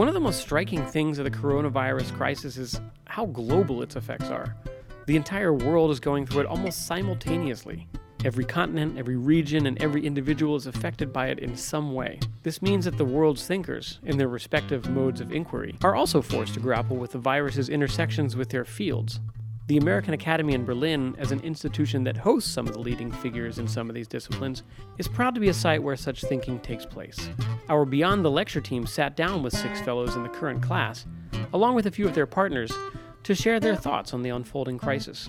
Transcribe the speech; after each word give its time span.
One 0.00 0.08
of 0.08 0.14
the 0.14 0.20
most 0.20 0.40
striking 0.40 0.86
things 0.86 1.18
of 1.18 1.24
the 1.24 1.30
coronavirus 1.30 2.16
crisis 2.16 2.56
is 2.56 2.80
how 3.04 3.26
global 3.26 3.82
its 3.82 3.96
effects 3.96 4.30
are. 4.30 4.56
The 5.04 5.14
entire 5.14 5.52
world 5.52 5.90
is 5.90 6.00
going 6.00 6.24
through 6.24 6.40
it 6.40 6.46
almost 6.46 6.86
simultaneously. 6.86 7.86
Every 8.24 8.46
continent, 8.46 8.96
every 8.96 9.16
region, 9.16 9.66
and 9.66 9.76
every 9.82 10.06
individual 10.06 10.56
is 10.56 10.66
affected 10.66 11.12
by 11.12 11.26
it 11.26 11.40
in 11.40 11.54
some 11.54 11.92
way. 11.92 12.18
This 12.42 12.62
means 12.62 12.86
that 12.86 12.96
the 12.96 13.04
world's 13.04 13.46
thinkers, 13.46 13.98
in 14.02 14.16
their 14.16 14.28
respective 14.28 14.88
modes 14.88 15.20
of 15.20 15.32
inquiry, 15.32 15.76
are 15.82 15.94
also 15.94 16.22
forced 16.22 16.54
to 16.54 16.60
grapple 16.60 16.96
with 16.96 17.12
the 17.12 17.18
virus's 17.18 17.68
intersections 17.68 18.36
with 18.36 18.48
their 18.48 18.64
fields. 18.64 19.20
The 19.70 19.76
American 19.76 20.14
Academy 20.14 20.54
in 20.54 20.64
Berlin, 20.64 21.14
as 21.16 21.30
an 21.30 21.38
institution 21.42 22.02
that 22.02 22.16
hosts 22.16 22.50
some 22.50 22.66
of 22.66 22.72
the 22.72 22.80
leading 22.80 23.12
figures 23.12 23.60
in 23.60 23.68
some 23.68 23.88
of 23.88 23.94
these 23.94 24.08
disciplines, 24.08 24.64
is 24.98 25.06
proud 25.06 25.32
to 25.36 25.40
be 25.40 25.48
a 25.48 25.54
site 25.54 25.80
where 25.80 25.94
such 25.94 26.22
thinking 26.22 26.58
takes 26.58 26.84
place. 26.84 27.30
Our 27.68 27.84
Beyond 27.84 28.24
the 28.24 28.32
Lecture 28.32 28.60
team 28.60 28.84
sat 28.84 29.14
down 29.14 29.44
with 29.44 29.56
six 29.56 29.80
fellows 29.80 30.16
in 30.16 30.24
the 30.24 30.28
current 30.28 30.60
class, 30.60 31.06
along 31.52 31.76
with 31.76 31.86
a 31.86 31.92
few 31.92 32.08
of 32.08 32.16
their 32.16 32.26
partners, 32.26 32.72
to 33.22 33.32
share 33.32 33.60
their 33.60 33.76
thoughts 33.76 34.12
on 34.12 34.22
the 34.22 34.30
unfolding 34.30 34.76
crisis. 34.76 35.28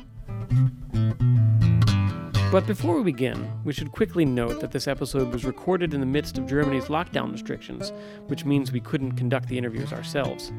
But 2.52 2.66
before 2.66 2.98
we 2.98 3.04
begin, 3.04 3.48
we 3.64 3.74
should 3.74 3.92
quickly 3.92 4.26
note 4.26 4.60
that 4.60 4.72
this 4.72 4.88
episode 4.88 5.32
was 5.32 5.46
recorded 5.46 5.94
in 5.94 6.00
the 6.00 6.08
midst 6.08 6.40
of 6.40 6.48
Germany's 6.48 6.86
lockdown 6.86 7.32
restrictions, 7.32 7.94
which 8.26 8.44
means 8.44 8.72
we 8.72 8.82
couldn't 8.82 9.12
conduct 9.12 9.50
the 9.50 9.58
interviews 9.60 9.94
ourselves. 9.94 10.52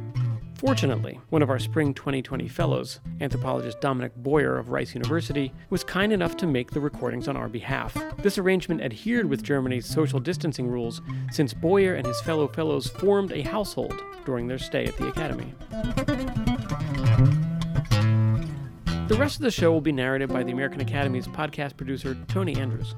Fortunately, 0.64 1.20
one 1.30 1.42
of 1.42 1.50
our 1.50 1.58
spring 1.58 1.92
2020 1.92 2.46
fellows, 2.46 3.00
anthropologist 3.20 3.80
Dominic 3.80 4.14
Boyer 4.14 4.58
of 4.58 4.68
Rice 4.68 4.94
University, 4.94 5.52
was 5.70 5.82
kind 5.82 6.12
enough 6.12 6.36
to 6.36 6.46
make 6.46 6.70
the 6.70 6.78
recordings 6.78 7.26
on 7.26 7.36
our 7.36 7.48
behalf. 7.48 8.00
This 8.18 8.38
arrangement 8.38 8.80
adhered 8.80 9.28
with 9.28 9.42
Germany's 9.42 9.86
social 9.86 10.20
distancing 10.20 10.68
rules 10.68 11.00
since 11.32 11.52
Boyer 11.52 11.94
and 11.94 12.06
his 12.06 12.20
fellow 12.20 12.46
fellows 12.46 12.86
formed 12.86 13.32
a 13.32 13.42
household 13.42 14.00
during 14.24 14.46
their 14.46 14.56
stay 14.56 14.84
at 14.84 14.96
the 14.98 15.08
academy. 15.08 15.52
The 19.08 19.16
rest 19.18 19.38
of 19.38 19.42
the 19.42 19.50
show 19.50 19.72
will 19.72 19.80
be 19.80 19.90
narrated 19.90 20.28
by 20.28 20.44
the 20.44 20.52
American 20.52 20.80
Academy's 20.80 21.26
podcast 21.26 21.76
producer, 21.76 22.16
Tony 22.28 22.54
Andrews. 22.54 22.94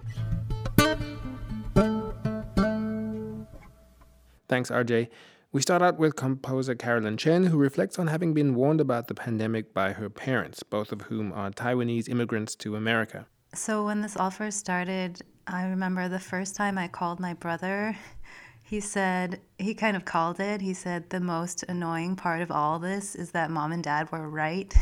Thanks, 4.51 4.71
RJ. 4.71 5.09
We 5.55 5.63
start 5.63 5.83
out 5.83 6.01
with 6.01 6.17
composer 6.17 6.75
Carolyn 6.75 7.17
Chen, 7.17 7.45
who 7.45 7.59
reflects 7.59 7.97
on 8.01 8.09
having 8.09 8.35
been 8.35 8.57
warned 8.57 8.81
about 8.81 9.07
the 9.07 9.15
pandemic 9.15 9.73
by 9.73 9.93
her 9.93 10.11
parents, 10.11 10.65
both 10.65 10.91
of 10.91 11.03
whom 11.03 11.33
are 11.33 11.53
Taiwanese 11.53 12.09
immigrants 12.09 12.57
to 12.57 12.75
America. 12.75 13.27
So, 13.55 13.85
when 13.85 14.01
this 14.01 14.17
all 14.17 14.33
first 14.33 14.59
started, 14.59 15.23
I 15.47 15.67
remember 15.67 16.09
the 16.09 16.19
first 16.19 16.57
time 16.57 16.77
I 16.77 16.89
called 16.89 17.21
my 17.21 17.35
brother, 17.35 17.97
he 18.65 18.81
said, 18.81 19.43
he 19.57 19.75
kind 19.75 19.97
of 19.97 20.05
called 20.05 20.41
it. 20.41 20.61
He 20.61 20.75
said, 20.75 21.09
the 21.11 21.21
most 21.21 21.63
annoying 21.69 22.17
part 22.17 22.43
of 22.43 22.51
all 22.51 22.81
this 22.81 23.15
is 23.15 23.31
that 23.31 23.53
mom 23.53 23.71
and 23.71 23.85
dad 23.85 24.11
were 24.11 24.29
right. 24.29 24.75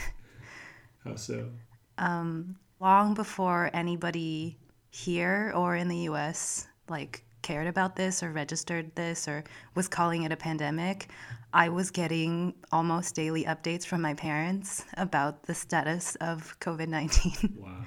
How 1.04 1.16
so? 1.16 1.50
Um, 1.98 2.56
long 2.80 3.12
before 3.12 3.68
anybody 3.74 4.56
here 4.88 5.52
or 5.54 5.76
in 5.76 5.88
the 5.88 6.08
US 6.08 6.66
like 6.88 7.26
cared 7.42 7.66
about 7.66 7.96
this 7.96 8.22
or 8.22 8.32
registered 8.32 8.94
this 8.94 9.28
or 9.28 9.44
was 9.74 9.88
calling 9.88 10.22
it 10.22 10.32
a 10.32 10.36
pandemic, 10.36 11.08
I 11.52 11.68
was 11.68 11.90
getting 11.90 12.54
almost 12.70 13.14
daily 13.14 13.44
updates 13.44 13.84
from 13.84 14.00
my 14.00 14.14
parents 14.14 14.84
about 14.96 15.44
the 15.44 15.54
status 15.54 16.16
of 16.16 16.58
COVID 16.60 16.88
19. 16.88 17.58
Wow. 17.60 17.82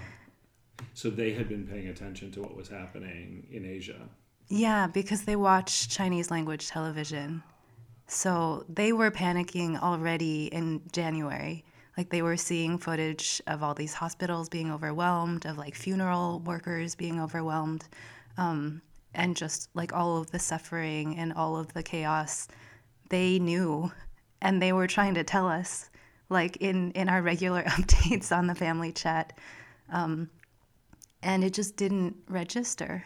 So 0.94 1.09
they 1.09 1.34
had 1.34 1.50
been 1.50 1.67
paying 1.67 1.88
attention 1.88 2.31
to 2.31 2.42
what 2.42 2.56
was 2.56 2.70
happening 2.70 3.47
in 3.52 3.66
Asia. 3.66 4.09
Yeah, 4.47 4.88
because 4.88 5.23
they 5.23 5.36
watch 5.36 5.90
Chinese 5.90 6.30
language 6.30 6.67
television. 6.67 7.44
So 8.08 8.66
they 8.69 8.94
were 8.94 9.12
panicking 9.12 9.81
already 9.81 10.45
in 10.45 10.81
January 10.92 11.66
like 11.97 12.09
they 12.09 12.22
were 12.22 12.38
seeing 12.38 12.78
footage 12.78 13.42
of 13.47 13.64
all 13.64 13.73
these 13.73 13.94
hospitals 13.94 14.50
being 14.50 14.72
overwhelmed, 14.72 15.46
of 15.46 15.58
like 15.58 15.75
funeral 15.75 16.40
workers 16.41 16.96
being 16.96 17.19
overwhelmed, 17.22 17.88
um, 18.38 18.81
and 19.16 19.36
just 19.36 19.70
like 19.74 19.94
all 19.94 20.18
of 20.18 20.31
the 20.31 20.40
suffering 20.40 21.18
and 21.18 21.34
all 21.34 21.58
of 21.58 21.74
the 21.74 21.84
chaos. 21.84 22.48
They 23.09 23.40
knew, 23.40 23.92
and 24.42 24.62
they 24.62 24.74
were 24.74 24.88
trying 24.88 25.16
to 25.16 25.24
tell 25.24 25.48
us, 25.48 25.90
like 26.30 26.58
in 26.58 26.92
in 26.92 27.09
our 27.09 27.22
regular 27.22 27.64
updates 27.78 28.36
on 28.36 28.48
the 28.48 28.56
family 28.56 28.92
chat, 28.92 29.38
um, 29.92 30.30
and 31.22 31.44
it 31.44 31.53
just 31.53 31.76
didn't 31.76 32.16
register. 32.28 33.06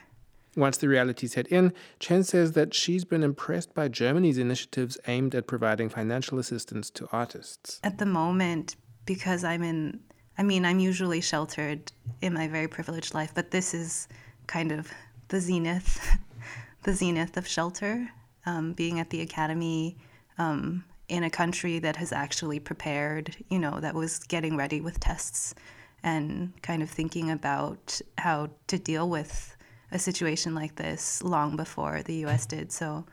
Once 0.55 0.77
the 0.77 0.87
reality 0.87 1.27
set 1.27 1.47
in, 1.47 1.71
Chen 1.99 2.23
says 2.23 2.53
that 2.53 2.73
she's 2.73 3.05
been 3.05 3.23
impressed 3.23 3.73
by 3.73 3.87
Germany's 3.87 4.37
initiatives 4.37 4.97
aimed 5.07 5.35
at 5.35 5.47
providing 5.47 5.89
financial 5.89 6.39
assistance 6.39 6.89
to 6.89 7.07
artists. 7.11 7.79
At 7.83 7.99
the 7.99 8.05
moment, 8.05 8.75
because 9.05 9.43
I'm 9.43 9.63
in, 9.63 9.99
I 10.37 10.43
mean, 10.43 10.65
I'm 10.65 10.79
usually 10.79 11.21
sheltered 11.21 11.91
in 12.21 12.33
my 12.33 12.47
very 12.47 12.67
privileged 12.67 13.13
life, 13.13 13.31
but 13.33 13.51
this 13.51 13.73
is 13.73 14.07
kind 14.47 14.71
of 14.71 14.91
the 15.29 15.39
zenith, 15.39 16.17
the 16.83 16.93
zenith 16.93 17.37
of 17.37 17.47
shelter, 17.47 18.09
um, 18.45 18.73
being 18.73 18.99
at 18.99 19.09
the 19.09 19.21
academy. 19.21 19.97
Um, 20.37 20.85
in 21.09 21.23
a 21.23 21.29
country 21.29 21.79
that 21.79 21.95
has 21.95 22.11
actually 22.11 22.59
prepared, 22.59 23.35
you 23.49 23.57
know, 23.57 23.79
that 23.79 23.95
was 23.95 24.19
getting 24.19 24.55
ready 24.55 24.79
with 24.79 24.99
tests 24.99 25.55
and 26.03 26.53
kind 26.61 26.81
of 26.81 26.89
thinking 26.89 27.31
about 27.31 27.99
how 28.17 28.49
to 28.67 28.77
deal 28.77 29.09
with 29.09 29.57
a 29.91 29.99
situation 29.99 30.53
like 30.53 30.75
this 30.75 31.23
long 31.23 31.55
before 31.55 32.03
the 32.03 32.25
US 32.25 32.45
did. 32.45 32.71
So, 32.71 33.05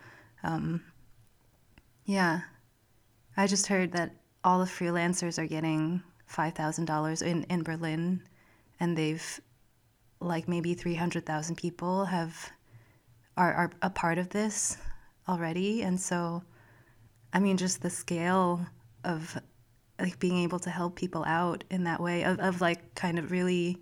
um, 0.43 0.83
yeah, 2.04 2.41
I 3.37 3.47
just 3.47 3.66
heard 3.66 3.93
that 3.93 4.15
all 4.44 4.60
the 4.60 4.66
freelancers 4.66 5.38
are 5.38 5.47
getting 5.47 6.03
$5,000 6.31 7.22
in, 7.22 7.44
in 7.44 7.62
Berlin, 7.62 8.22
and 8.78 8.97
they've, 8.97 9.41
like, 10.21 10.49
maybe 10.49 10.75
300,000 10.75 11.56
people 11.56 12.04
have 12.06 12.50
are, 13.37 13.53
are 13.53 13.71
a 13.82 13.91
part 13.91 14.19
of 14.19 14.31
this 14.31 14.78
already. 15.28 15.82
And 15.82 16.00
so, 16.00 16.43
I 17.32 17.38
mean, 17.38 17.56
just 17.56 17.82
the 17.82 17.91
scale 17.91 18.66
of 19.04 19.38
like 20.00 20.19
being 20.19 20.38
able 20.38 20.59
to 20.60 20.71
help 20.71 20.97
people 20.97 21.25
out 21.27 21.65
in 21.71 21.84
that 21.84 22.00
way 22.00 22.25
of, 22.25 22.38
of 22.41 22.60
like 22.60 22.94
kind 22.94 23.19
of 23.19 23.31
really 23.31 23.78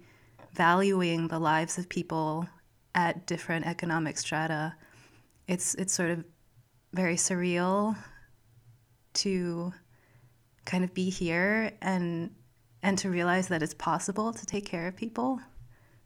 valuing 0.53 1.29
the 1.29 1.39
lives 1.39 1.79
of 1.79 1.89
people 1.89 2.49
at 2.95 3.27
different 3.27 3.67
economic 3.67 4.17
strata 4.17 4.75
it's 5.49 5.75
it's 5.75 5.93
sort 5.93 6.11
of 6.11 6.25
very 6.93 7.17
surreal 7.17 7.97
to 9.13 9.73
kind 10.65 10.85
of 10.85 10.95
be 10.95 11.11
here 11.11 11.73
and 11.83 12.31
and 12.83 12.99
to 12.99 13.11
realize 13.11 13.49
that 13.49 13.63
it's 13.63 13.75
possible 13.75 14.33
to 14.33 14.47
take 14.47 14.65
care 14.65 14.87
of 14.87 14.97
people 14.97 15.41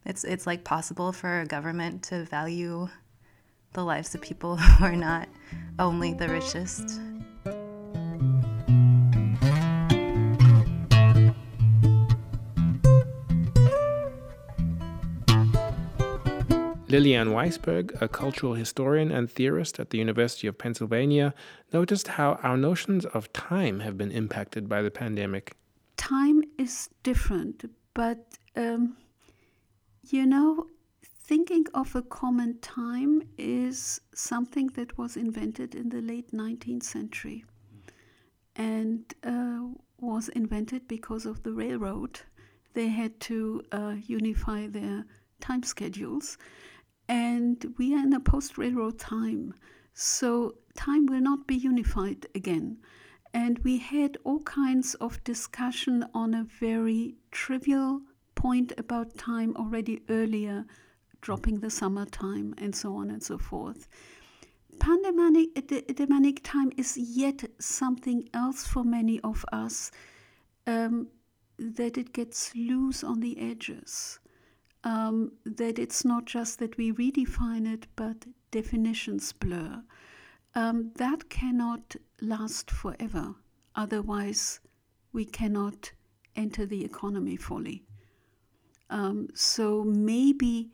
it's 0.09 0.25
it's 0.25 0.47
like 0.47 0.65
possible 0.65 1.13
for 1.13 1.43
a 1.43 1.47
government 1.47 2.03
to 2.03 2.25
value 2.25 2.89
the 3.75 3.85
lives 3.85 4.15
of 4.15 4.23
people 4.23 4.57
who 4.57 4.85
are 4.85 4.97
not 4.97 5.29
only 5.79 6.15
the 6.15 6.29
richest 6.29 7.01
Liliane 16.91 17.29
Weissberg, 17.29 18.01
a 18.01 18.09
cultural 18.09 18.55
historian 18.55 19.13
and 19.13 19.31
theorist 19.31 19.79
at 19.79 19.91
the 19.91 19.99
University 19.99 20.47
of 20.47 20.57
Pennsylvania, 20.57 21.35
noticed 21.71 22.09
how 22.09 22.39
our 22.43 22.57
notions 22.57 23.05
of 23.05 23.31
time 23.35 23.81
have 23.81 23.99
been 23.99 24.11
impacted 24.11 24.71
by 24.71 24.81
the 24.81 24.91
pandemic. 24.91 25.55
Time 25.99 26.43
is 26.57 26.89
different, 27.03 27.71
but 27.93 28.39
um, 28.57 28.97
you 30.13 30.25
know, 30.27 30.67
thinking 31.03 31.67
of 31.75 31.95
a 31.95 32.03
common 32.03 32.59
time 32.61 33.23
is 33.37 34.01
something 34.15 34.69
that 34.69 34.97
was 34.97 35.17
invented 35.17 35.75
in 35.75 35.91
the 35.91 36.01
late 36.01 36.33
19th 36.33 36.83
century 36.83 37.45
and 38.57 39.15
uh, 39.25 39.60
was 40.01 40.28
invented 40.31 40.89
because 40.89 41.27
of 41.27 41.43
the 41.43 41.53
railroad. 41.53 42.21
They 42.75 42.89
had 42.89 43.21
to 43.21 43.63
uh, 43.72 43.97
unify 44.07 44.66
their 44.69 45.05
time 45.41 45.63
schedules 45.63 46.39
and 47.09 47.75
we 47.77 47.95
are 47.95 48.03
in 48.03 48.13
a 48.15 48.21
post 48.21 48.57
railroad 48.57 48.99
time. 48.99 49.54
So 49.95 50.54
time 50.75 51.07
will 51.07 51.21
not 51.21 51.47
be 51.47 51.57
unified 51.57 52.27
again. 52.34 52.78
And 53.34 53.59
we 53.59 53.78
had 53.78 54.16
all 54.25 54.41
kinds 54.41 54.95
of 54.95 55.22
discussion 55.25 56.07
on 56.15 56.34
a 56.34 56.45
very 56.45 57.16
trivial 57.31 58.01
point 58.45 58.73
about 58.85 59.09
time 59.19 59.51
already 59.63 59.97
earlier, 60.09 60.59
dropping 61.27 61.57
the 61.61 61.71
summertime 61.71 62.49
and 62.63 62.73
so 62.83 62.89
on 63.01 63.11
and 63.11 63.23
so 63.23 63.37
forth. 63.39 63.89
Pandemic, 64.79 65.49
pandemic 65.97 66.39
time 66.55 66.71
is 66.77 66.97
yet 66.97 67.39
something 67.59 68.21
else 68.33 68.61
for 68.73 68.85
many 68.85 69.17
of 69.33 69.45
us, 69.53 69.91
um, 70.67 71.09
that 71.59 71.99
it 71.99 72.13
gets 72.13 72.55
loose 72.55 73.01
on 73.11 73.21
the 73.21 73.35
edges 73.51 74.21
um, 74.85 75.33
that 75.45 75.79
it's 75.79 76.05
not 76.05 76.25
just 76.37 76.59
that 76.61 76.77
we 76.79 76.93
redefine 76.93 77.67
it, 77.75 77.87
but 77.97 78.19
definitions 78.51 79.33
blur. 79.33 79.83
um, 80.55 80.93
that 80.97 81.29
cannot 81.31 81.97
last 82.21 82.71
forever. 82.71 83.35
Otherwise, 83.75 84.61
we 85.13 85.25
cannot 85.25 85.93
enter 86.37 86.67
the 86.67 86.85
economy 86.85 87.37
fully. 87.37 87.85
Um, 88.91 89.29
so 89.35 89.85
maybe 89.85 90.71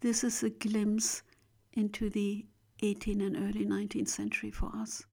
this 0.00 0.24
is 0.24 0.42
a 0.42 0.50
glimpse 0.50 1.22
into 1.74 2.10
the 2.10 2.46
18th 2.82 3.26
and 3.26 3.36
early 3.36 3.66
19th 3.66 4.08
century 4.08 4.50
for 4.50 4.70
us. 4.74 5.04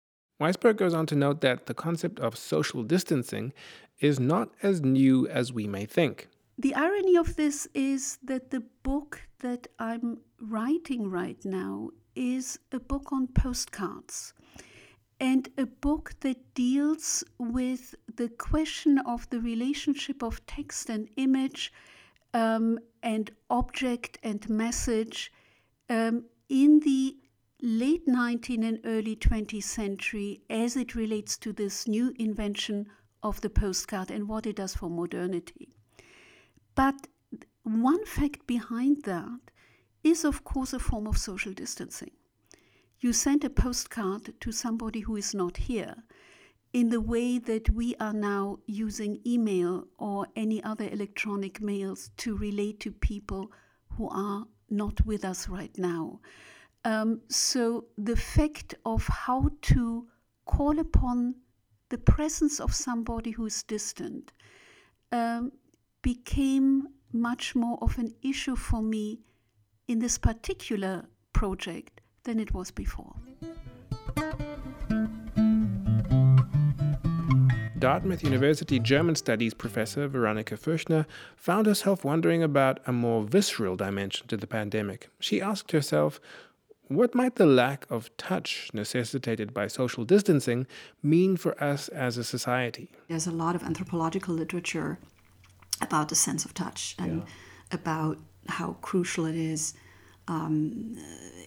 Weissberg 0.42 0.78
goes 0.78 0.94
on 0.94 1.06
to 1.08 1.16
note 1.16 1.42
that 1.42 1.66
the 1.66 1.74
concept 1.74 2.20
of 2.20 2.38
social 2.38 2.84
distancing 2.84 3.54
is 4.00 4.20
not 4.20 4.50
as 4.62 4.82
new 4.82 5.28
as 5.28 5.54
we 5.54 5.68
may 5.68 5.86
think. 5.86 6.28
The 6.58 6.76
irony 6.76 7.16
of 7.16 7.36
this 7.36 7.68
is 7.74 8.18
that 8.24 8.52
the 8.52 8.64
book 8.84 9.22
that 9.40 9.68
I'm 9.80 10.20
writing 10.40 11.10
right 11.10 11.44
now 11.44 11.90
is 12.16 12.60
a 12.72 12.80
book 12.80 13.12
on 13.12 13.28
postcards 13.28 14.34
and 15.20 15.50
a 15.58 15.66
book 15.66 16.14
that 16.22 16.54
deals 16.54 17.24
with 17.38 17.96
the 18.16 18.30
question 18.30 19.00
of 19.00 19.30
the 19.30 19.40
relationship 19.40 20.22
of 20.24 20.46
text 20.46 20.90
and 20.90 21.10
image 21.16 21.72
um, 22.36 22.78
and 23.02 23.32
object 23.50 24.20
and 24.22 24.48
message 24.50 25.32
um, 25.90 26.26
in 26.50 26.82
the 26.82 27.16
late 27.62 28.06
19th 28.06 28.68
and 28.68 28.80
early 28.84 29.16
20th 29.16 29.64
century 29.64 30.42
as 30.50 30.76
it 30.76 30.96
relates 30.96 31.38
to 31.38 31.54
this 31.54 31.88
new 31.88 32.14
invention 32.20 32.88
of 33.24 33.40
the 33.40 33.50
postcard 33.50 34.12
and 34.12 34.28
what 34.28 34.46
it 34.46 34.58
does 34.58 34.76
for 34.76 34.90
modernity. 34.90 35.70
But 36.76 37.08
one 37.64 38.06
fact 38.06 38.46
behind 38.46 39.04
that 39.06 39.40
is, 40.04 40.26
of 40.26 40.44
course, 40.44 40.74
a 40.74 40.80
form 40.80 41.08
of 41.08 41.18
social 41.18 41.54
distancing. 41.54 42.12
You 43.00 43.14
send 43.14 43.46
a 43.46 43.50
postcard 43.50 44.34
to 44.42 44.52
somebody 44.52 45.00
who 45.00 45.16
is 45.16 45.34
not 45.34 45.56
here 45.56 45.96
in 46.76 46.90
the 46.90 47.00
way 47.00 47.40
that 47.40 47.70
we 47.70 47.96
are 48.02 48.12
now 48.12 48.60
using 48.66 49.22
email 49.26 49.88
or 49.98 50.28
any 50.36 50.62
other 50.62 50.90
electronic 50.92 51.62
mails 51.62 52.10
to 52.18 52.36
relate 52.36 52.82
to 52.82 52.92
people 52.92 53.50
who 53.92 54.10
are 54.10 54.46
not 54.70 55.00
with 55.06 55.24
us 55.24 55.48
right 55.48 55.78
now. 55.78 56.20
Um, 56.84 57.22
so, 57.30 57.86
the 57.98 58.18
fact 58.18 58.76
of 58.86 59.08
how 59.08 59.52
to 59.72 60.06
call 60.44 60.78
upon 60.80 61.36
the 61.88 61.98
presence 61.98 62.60
of 62.60 62.76
somebody 62.76 63.32
who 63.32 63.46
is 63.46 63.64
distant 63.64 64.34
um, 65.14 65.54
became 66.02 66.90
much 67.14 67.56
more 67.56 67.78
of 67.82 67.98
an 67.98 68.14
issue 68.22 68.58
for 68.58 68.82
me 68.84 69.22
in 69.88 70.00
this 70.00 70.18
particular 70.18 71.06
project 71.32 72.02
than 72.26 72.38
it 72.38 72.54
was 72.54 72.70
before. 72.70 73.16
Dartmouth 77.78 78.24
University 78.24 78.80
German 78.80 79.16
Studies 79.16 79.54
professor 79.54 80.08
Veronika 80.08 80.56
Fuechtner 80.56 81.06
found 81.36 81.68
herself 81.68 82.06
wondering 82.06 82.42
about 82.42 82.80
a 82.88 82.94
more 82.94 83.24
visceral 83.24 83.76
dimension 83.76 84.28
to 84.28 84.38
the 84.38 84.48
pandemic. 84.48 85.10
She 85.20 85.42
asked 85.42 85.74
herself, 85.74 86.22
what 86.88 87.14
might 87.14 87.36
the 87.36 87.46
lack 87.46 87.86
of 87.90 88.16
touch 88.16 88.70
necessitated 88.74 89.54
by 89.54 89.68
social 89.68 90.06
distancing 90.06 90.68
mean 91.04 91.36
for 91.36 91.62
us 91.62 91.90
as 91.90 92.18
a 92.18 92.24
society? 92.24 92.92
There's 93.10 93.28
a 93.28 93.32
lot 93.32 93.56
of 93.56 93.64
anthropological 93.64 94.34
literature 94.34 94.98
about 95.82 96.08
the 96.10 96.16
sense 96.16 96.46
of 96.46 96.54
touch 96.54 96.96
and 96.98 97.24
yeah. 97.24 97.26
about 97.72 98.20
how 98.48 98.78
crucial 98.82 99.26
it 99.26 99.36
is. 99.36 99.74
Um, 100.28 100.98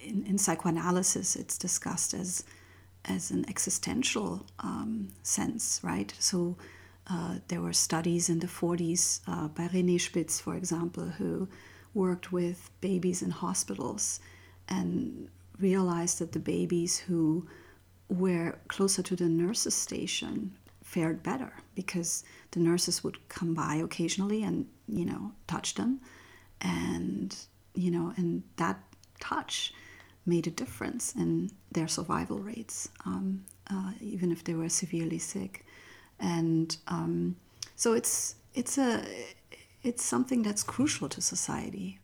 in, 0.05 0.25
in, 0.27 0.39
psychoanalysis, 0.39 1.35
it's 1.35 1.59
discussed 1.59 2.15
as 2.15 2.45
as 3.09 3.31
an 3.31 3.45
existential 3.49 4.45
um, 4.61 5.09
sense, 5.23 5.81
right? 5.83 6.13
So 6.19 6.57
uh, 7.11 7.37
there 7.49 7.61
were 7.61 7.73
studies 7.73 8.29
in 8.29 8.39
the 8.39 8.47
40s 8.47 9.21
uh, 9.27 9.49
by 9.49 9.69
René 9.69 10.01
Spitz, 10.01 10.41
for 10.41 10.55
example, 10.55 11.07
who 11.07 11.49
worked 11.95 12.33
with 12.33 12.71
babies 12.81 13.23
in 13.23 13.31
hospitals 13.31 14.21
and 14.69 15.29
realized 15.59 16.19
that 16.19 16.33
the 16.33 16.39
babies 16.39 16.99
who 16.99 17.47
were 18.09 18.59
closer 18.69 19.03
to 19.03 19.17
the 19.17 19.29
nurses' 19.29 19.75
station 19.75 20.53
fared 20.83 21.23
better 21.23 21.53
because 21.75 22.25
the 22.53 22.61
nurses 22.61 23.05
would 23.05 23.29
come 23.29 23.53
by 23.53 23.75
occasionally 23.75 24.43
and 24.43 24.67
you 24.87 25.05
know 25.05 25.33
touch 25.47 25.75
them 25.75 26.01
and 26.63 27.37
you 27.75 27.91
know 27.91 28.13
and 28.17 28.43
that 28.57 28.81
touch 29.21 29.75
made 30.29 30.47
a 30.47 30.51
difference 30.51 31.15
in 31.17 31.51
their 31.73 31.89
survival 31.89 32.39
rates 32.39 32.89
um, 33.05 33.45
uh, 33.71 33.93
even 34.01 34.31
if 34.31 34.45
they 34.45 34.55
were 34.55 34.69
severely 34.69 35.19
sick 35.19 35.65
and 36.21 36.77
um, 36.89 37.37
so 37.77 37.93
it's 37.93 38.37
it's 38.55 38.79
a 38.79 39.05
it's 39.83 40.05
something 40.05 40.43
that's 40.43 40.63
crucial 40.63 41.09
to 41.09 41.21
society 41.21 41.99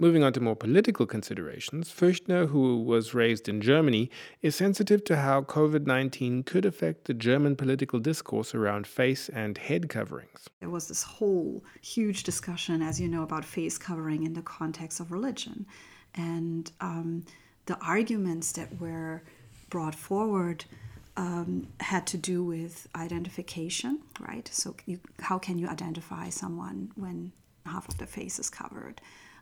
Moving 0.00 0.22
on 0.22 0.32
to 0.32 0.40
more 0.40 0.56
political 0.56 1.04
considerations, 1.04 1.92
Fuechtner, 1.92 2.48
who 2.48 2.82
was 2.82 3.12
raised 3.12 3.50
in 3.50 3.60
Germany, 3.60 4.10
is 4.40 4.56
sensitive 4.56 5.04
to 5.04 5.16
how 5.16 5.42
COVID 5.42 5.86
19 5.86 6.42
could 6.44 6.64
affect 6.64 7.04
the 7.04 7.12
German 7.12 7.54
political 7.54 7.98
discourse 7.98 8.54
around 8.54 8.86
face 8.86 9.28
and 9.28 9.58
head 9.58 9.90
coverings. 9.90 10.48
There 10.60 10.70
was 10.70 10.88
this 10.88 11.02
whole 11.02 11.62
huge 11.82 12.22
discussion, 12.22 12.80
as 12.80 12.98
you 12.98 13.08
know, 13.08 13.22
about 13.22 13.44
face 13.44 13.76
covering 13.76 14.22
in 14.22 14.32
the 14.32 14.40
context 14.40 15.00
of 15.00 15.12
religion. 15.12 15.66
And 16.14 16.72
um, 16.80 17.26
the 17.66 17.78
arguments 17.78 18.52
that 18.52 18.80
were 18.80 19.22
brought 19.68 19.94
forward 19.94 20.64
um, 21.16 21.68
had 21.80 22.06
to 22.08 22.16
do 22.16 22.42
with 22.42 22.88
identification, 22.94 24.00
right? 24.20 24.48
So, 24.52 24.74
you, 24.86 25.00
how 25.20 25.38
can 25.38 25.58
you 25.58 25.68
identify 25.68 26.28
someone 26.30 26.92
when 26.96 27.32
half 27.66 27.88
of 27.88 27.98
the 27.98 28.06
face 28.06 28.38
is 28.38 28.50
covered? 28.50 29.00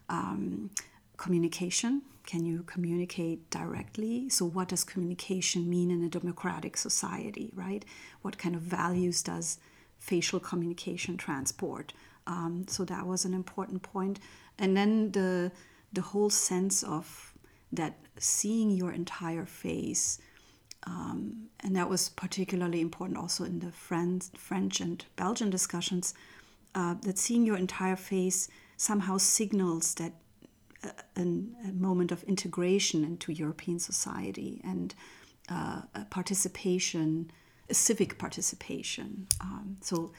um, 0.09 0.71
communication. 1.17 2.03
Can 2.27 2.45
you 2.45 2.63
communicate 2.65 3.51
directly? 3.51 4.29
So, 4.29 4.45
what 4.45 4.69
does 4.69 4.85
communication 4.85 5.69
mean 5.69 5.91
in 5.91 6.03
a 6.05 6.09
democratic 6.09 6.77
society, 6.77 7.51
right? 7.55 7.85
What 8.23 8.39
kind 8.39 8.55
of 8.55 8.63
values 8.63 9.23
does 9.23 9.59
facial 9.99 10.41
communication 10.41 11.17
transport? 11.17 11.93
Um, 12.27 12.67
so 12.69 12.85
that 12.85 13.07
was 13.07 13.25
an 13.25 13.33
important 13.33 13.83
point. 13.83 14.19
And 14.59 14.77
then 14.77 15.13
the 15.13 15.53
the 15.93 16.03
whole 16.03 16.29
sense 16.29 16.83
of 16.83 17.28
that 17.73 17.99
seeing 18.19 18.71
your 18.71 18.93
entire 18.93 19.47
face, 19.47 20.19
um, 20.87 21.49
and 21.61 21.77
that 21.77 21.89
was 21.89 22.09
particularly 22.11 22.81
important 22.81 23.19
also 23.19 23.45
in 23.45 23.59
the 23.59 23.73
French, 23.73 24.25
French 24.37 24.81
and 24.81 25.05
Belgian 25.17 25.51
discussions. 25.51 26.15
Uh, 26.75 26.95
that 27.03 27.19
seeing 27.19 27.45
your 27.45 27.57
entire 27.57 27.97
face 27.97 28.49
somehow 28.77 29.17
signals 29.17 29.95
that 29.95 30.13
a, 30.85 30.89
uh, 30.89 31.25
a 31.67 31.73
moment 31.73 32.13
of 32.13 32.23
integration 32.25 33.05
into 33.05 33.33
European 33.33 33.79
society 33.79 34.61
and 34.63 34.95
uh, 35.51 35.83
a 35.95 36.05
participation, 36.11 37.31
a 37.69 37.75
civic 37.75 38.19
participation. 38.19 39.27
Um, 39.41 39.79
so, 39.81 40.13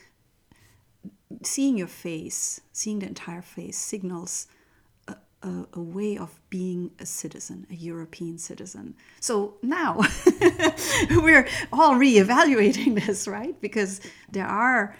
seeing 1.43 1.77
your 1.77 1.87
face, 1.87 2.59
seeing 2.73 2.99
the 2.99 3.07
entire 3.07 3.41
face, 3.41 3.77
signals 3.77 4.47
a, 5.43 5.65
a, 5.73 5.79
way 5.79 6.17
of 6.17 6.37
being 6.49 6.91
a 6.99 7.05
citizen, 7.05 7.65
a 7.71 7.75
European 7.75 8.37
citizen. 8.37 8.95
So 9.21 9.55
now 9.61 9.97
we're 11.11 11.47
all 11.71 11.95
reevaluating 11.95 12.95
this, 13.05 13.27
right? 13.27 13.59
Because 13.61 14.01
there 14.31 14.47
are 14.47 14.95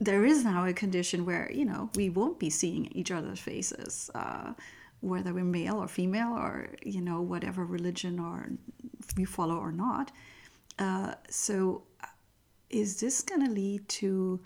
there 0.00 0.24
is 0.24 0.44
now 0.44 0.66
a 0.66 0.72
condition 0.72 1.24
where 1.24 1.50
you 1.52 1.64
know 1.64 1.90
we 1.94 2.10
won't 2.10 2.38
be 2.38 2.50
seeing 2.50 2.86
each 2.92 3.10
other's 3.10 3.40
faces 3.40 4.10
uh, 4.14 4.52
whether 5.00 5.32
we're 5.32 5.44
male 5.44 5.76
or 5.76 5.88
female 5.88 6.32
or 6.32 6.68
you 6.82 7.00
know 7.00 7.20
whatever 7.20 7.64
religion 7.64 8.18
or 8.18 8.50
we 9.16 9.24
follow 9.24 9.56
or 9.56 9.72
not 9.72 10.12
uh, 10.78 11.14
so 11.30 11.82
uh, 12.02 12.06
is 12.68 13.00
this 13.00 13.22
going 13.22 13.44
to 13.44 13.50
lead 13.50 13.88
to 13.88 14.38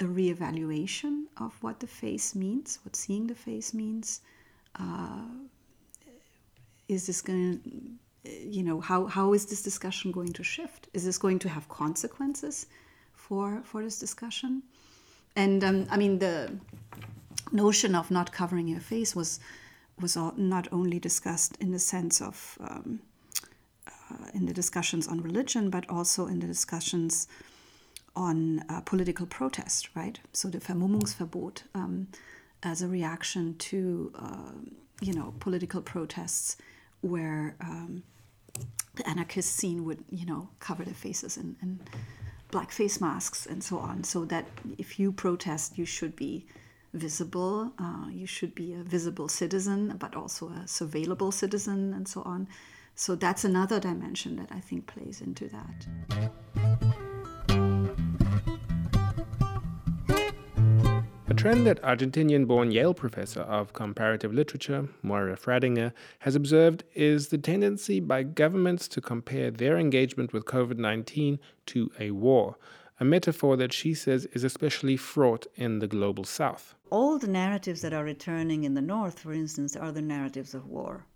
a 0.00 0.04
reevaluation 0.04 1.24
of 1.36 1.52
what 1.62 1.78
the 1.78 1.86
face 1.86 2.34
means 2.34 2.78
what 2.82 2.96
seeing 2.96 3.26
the 3.26 3.34
face 3.34 3.72
means 3.72 4.22
uh, 4.78 5.26
is 6.88 7.06
this 7.06 7.20
going 7.20 7.60
to 7.60 7.70
you 8.28 8.62
know 8.62 8.80
how, 8.80 9.06
how 9.06 9.32
is 9.32 9.46
this 9.46 9.62
discussion 9.62 10.12
going 10.12 10.32
to 10.32 10.44
shift 10.44 10.88
is 10.92 11.04
this 11.04 11.16
going 11.16 11.38
to 11.38 11.48
have 11.48 11.68
consequences 11.68 12.66
for 13.14 13.62
for 13.64 13.82
this 13.82 13.98
discussion 13.98 14.62
and 15.36 15.64
um, 15.64 15.86
I 15.90 15.96
mean 15.96 16.18
the 16.18 16.52
notion 17.52 17.94
of 17.94 18.10
not 18.10 18.30
covering 18.32 18.68
your 18.68 18.80
face 18.80 19.16
was 19.16 19.40
was 20.00 20.16
not 20.36 20.68
only 20.72 20.98
discussed 20.98 21.56
in 21.60 21.72
the 21.72 21.78
sense 21.78 22.20
of 22.20 22.58
um, 22.60 23.00
uh, 24.10 24.26
in 24.34 24.46
the 24.46 24.52
discussions 24.52 25.06
on 25.06 25.20
religion, 25.20 25.70
but 25.70 25.88
also 25.88 26.26
in 26.26 26.40
the 26.40 26.46
discussions 26.46 27.28
on 28.16 28.64
uh, 28.68 28.80
political 28.80 29.26
protest, 29.26 29.90
right? 29.94 30.18
So 30.32 30.48
the 30.48 30.58
Vermummungsverbot 30.58 31.62
um, 31.74 32.08
as 32.62 32.82
a 32.82 32.88
reaction 32.88 33.56
to 33.58 34.12
uh, 34.18 34.52
you 35.00 35.12
know 35.12 35.34
political 35.40 35.80
protests 35.80 36.56
where 37.00 37.56
um, 37.60 38.02
the 38.94 39.08
anarchist 39.08 39.56
scene 39.56 39.84
would, 39.84 40.04
you 40.10 40.26
know, 40.26 40.48
cover 40.58 40.84
their 40.84 40.94
faces 40.94 41.36
in, 41.36 41.56
in 41.62 41.80
black 42.50 42.70
face 42.70 43.00
masks 43.00 43.46
and 43.46 43.62
so 43.62 43.78
on, 43.78 44.04
so 44.04 44.24
that 44.26 44.46
if 44.78 44.98
you 44.98 45.12
protest, 45.12 45.78
you 45.78 45.84
should 45.84 46.16
be 46.16 46.46
visible, 46.92 47.72
uh, 47.78 48.08
you 48.10 48.26
should 48.26 48.54
be 48.54 48.74
a 48.74 48.82
visible 48.82 49.28
citizen, 49.28 49.96
but 49.98 50.16
also 50.16 50.48
a 50.48 50.64
surveillable 50.66 51.32
citizen, 51.32 51.94
and 51.94 52.08
so 52.08 52.22
on. 52.22 52.48
So 52.96 53.14
that's 53.14 53.44
another 53.44 53.78
dimension 53.78 54.36
that 54.36 54.48
I 54.50 54.60
think 54.60 54.86
plays 54.86 55.20
into 55.20 55.48
that. 55.48 56.89
A 61.30 61.34
trend 61.34 61.64
that 61.68 61.80
Argentinian 61.82 62.44
born 62.48 62.72
Yale 62.72 62.92
professor 62.92 63.42
of 63.42 63.72
comparative 63.72 64.34
literature, 64.34 64.88
Moira 65.00 65.36
Fradinger, 65.36 65.92
has 66.18 66.34
observed 66.34 66.82
is 66.92 67.28
the 67.28 67.38
tendency 67.38 68.00
by 68.00 68.24
governments 68.24 68.88
to 68.88 69.00
compare 69.00 69.52
their 69.52 69.78
engagement 69.78 70.32
with 70.32 70.44
COVID 70.44 70.78
19 70.78 71.38
to 71.66 71.92
a 72.00 72.10
war, 72.10 72.56
a 72.98 73.04
metaphor 73.04 73.56
that 73.56 73.72
she 73.72 73.94
says 73.94 74.24
is 74.32 74.42
especially 74.42 74.96
fraught 74.96 75.46
in 75.54 75.78
the 75.78 75.86
global 75.86 76.24
south. 76.24 76.74
All 76.90 77.16
the 77.16 77.28
narratives 77.28 77.80
that 77.82 77.92
are 77.92 78.04
returning 78.04 78.64
in 78.64 78.74
the 78.74 78.82
north, 78.82 79.20
for 79.20 79.32
instance, 79.32 79.76
are 79.76 79.92
the 79.92 80.02
narratives 80.02 80.52
of 80.52 80.66
war. 80.66 81.06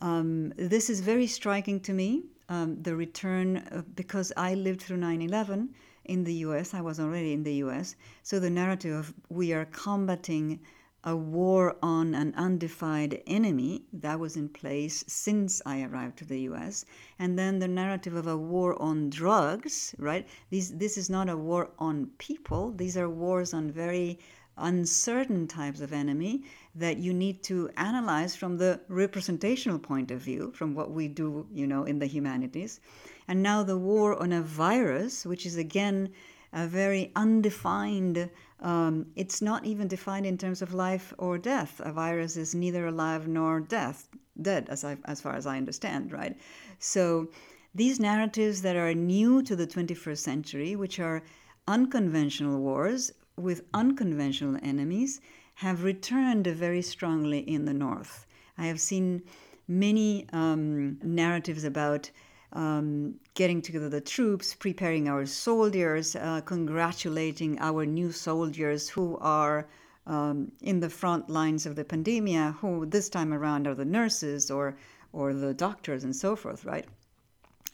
Um, 0.00 0.54
this 0.56 0.88
is 0.88 1.00
very 1.00 1.26
striking 1.26 1.78
to 1.80 1.92
me, 1.92 2.22
um, 2.48 2.82
the 2.82 2.96
return, 2.96 3.84
because 3.94 4.32
I 4.34 4.54
lived 4.54 4.80
through 4.80 4.96
9 4.96 5.20
11 5.20 5.74
in 6.08 6.24
the 6.24 6.34
US. 6.46 6.74
I 6.74 6.80
was 6.80 6.98
already 6.98 7.32
in 7.32 7.44
the 7.44 7.54
US. 7.64 7.94
So 8.22 8.40
the 8.40 8.50
narrative 8.50 8.94
of 8.94 9.14
we 9.28 9.52
are 9.52 9.66
combating 9.66 10.60
a 11.04 11.14
war 11.16 11.76
on 11.80 12.14
an 12.14 12.34
undefined 12.36 13.18
enemy 13.26 13.84
that 13.92 14.18
was 14.18 14.36
in 14.36 14.48
place 14.48 15.04
since 15.06 15.62
I 15.64 15.82
arrived 15.82 16.18
to 16.18 16.24
the 16.24 16.40
US. 16.40 16.84
And 17.18 17.38
then 17.38 17.60
the 17.60 17.68
narrative 17.68 18.14
of 18.14 18.26
a 18.26 18.36
war 18.36 18.80
on 18.82 19.08
drugs, 19.08 19.94
right? 19.98 20.26
This, 20.50 20.70
this 20.70 20.98
is 20.98 21.08
not 21.08 21.28
a 21.28 21.36
war 21.36 21.70
on 21.78 22.10
people, 22.18 22.72
these 22.72 22.96
are 22.96 23.08
wars 23.08 23.54
on 23.54 23.70
very 23.70 24.18
uncertain 24.56 25.46
types 25.46 25.80
of 25.80 25.92
enemy 25.92 26.42
that 26.74 26.98
you 26.98 27.14
need 27.14 27.42
to 27.44 27.70
analyze 27.76 28.34
from 28.34 28.58
the 28.58 28.80
representational 28.88 29.78
point 29.78 30.10
of 30.10 30.20
view, 30.20 30.52
from 30.52 30.74
what 30.74 30.90
we 30.90 31.06
do, 31.06 31.46
you 31.52 31.66
know, 31.66 31.84
in 31.84 31.98
the 32.00 32.06
humanities. 32.06 32.80
And 33.28 33.42
now 33.42 33.62
the 33.62 33.76
war 33.76 34.20
on 34.20 34.32
a 34.32 34.40
virus, 34.42 35.26
which 35.26 35.44
is 35.44 35.56
again 35.56 36.10
a 36.52 36.66
very 36.66 37.12
undefined, 37.14 38.30
um, 38.60 39.06
it's 39.14 39.42
not 39.42 39.66
even 39.66 39.86
defined 39.86 40.24
in 40.24 40.38
terms 40.38 40.62
of 40.62 40.72
life 40.72 41.12
or 41.18 41.36
death. 41.36 41.80
A 41.84 41.92
virus 41.92 42.38
is 42.38 42.54
neither 42.54 42.86
alive 42.86 43.28
nor 43.28 43.60
death, 43.60 44.08
dead, 44.40 44.66
as, 44.70 44.82
I, 44.82 44.96
as 45.04 45.20
far 45.20 45.34
as 45.34 45.46
I 45.46 45.58
understand, 45.58 46.10
right? 46.10 46.36
So 46.78 47.28
these 47.74 48.00
narratives 48.00 48.62
that 48.62 48.76
are 48.76 48.94
new 48.94 49.42
to 49.42 49.54
the 49.54 49.66
21st 49.66 50.18
century, 50.18 50.74
which 50.74 50.98
are 50.98 51.22
unconventional 51.66 52.58
wars 52.60 53.12
with 53.36 53.62
unconventional 53.74 54.58
enemies, 54.62 55.20
have 55.56 55.84
returned 55.84 56.46
very 56.46 56.80
strongly 56.80 57.40
in 57.40 57.66
the 57.66 57.74
North. 57.74 58.26
I 58.56 58.66
have 58.66 58.80
seen 58.80 59.22
many 59.66 60.26
um, 60.32 60.98
narratives 61.02 61.64
about 61.64 62.10
um, 62.52 63.14
getting 63.34 63.60
together 63.60 63.88
the 63.88 64.00
troops, 64.00 64.54
preparing 64.54 65.08
our 65.08 65.26
soldiers, 65.26 66.16
uh, 66.16 66.40
congratulating 66.44 67.58
our 67.60 67.84
new 67.84 68.10
soldiers 68.12 68.88
who 68.88 69.18
are 69.18 69.68
um, 70.06 70.50
in 70.62 70.80
the 70.80 70.88
front 70.88 71.28
lines 71.28 71.66
of 71.66 71.76
the 71.76 71.84
pandemia, 71.84 72.54
who 72.56 72.86
this 72.86 73.08
time 73.08 73.32
around 73.34 73.66
are 73.66 73.74
the 73.74 73.84
nurses 73.84 74.50
or 74.50 74.76
or 75.12 75.32
the 75.32 75.54
doctors 75.54 76.04
and 76.04 76.14
so 76.14 76.36
forth, 76.36 76.64
right? 76.64 76.86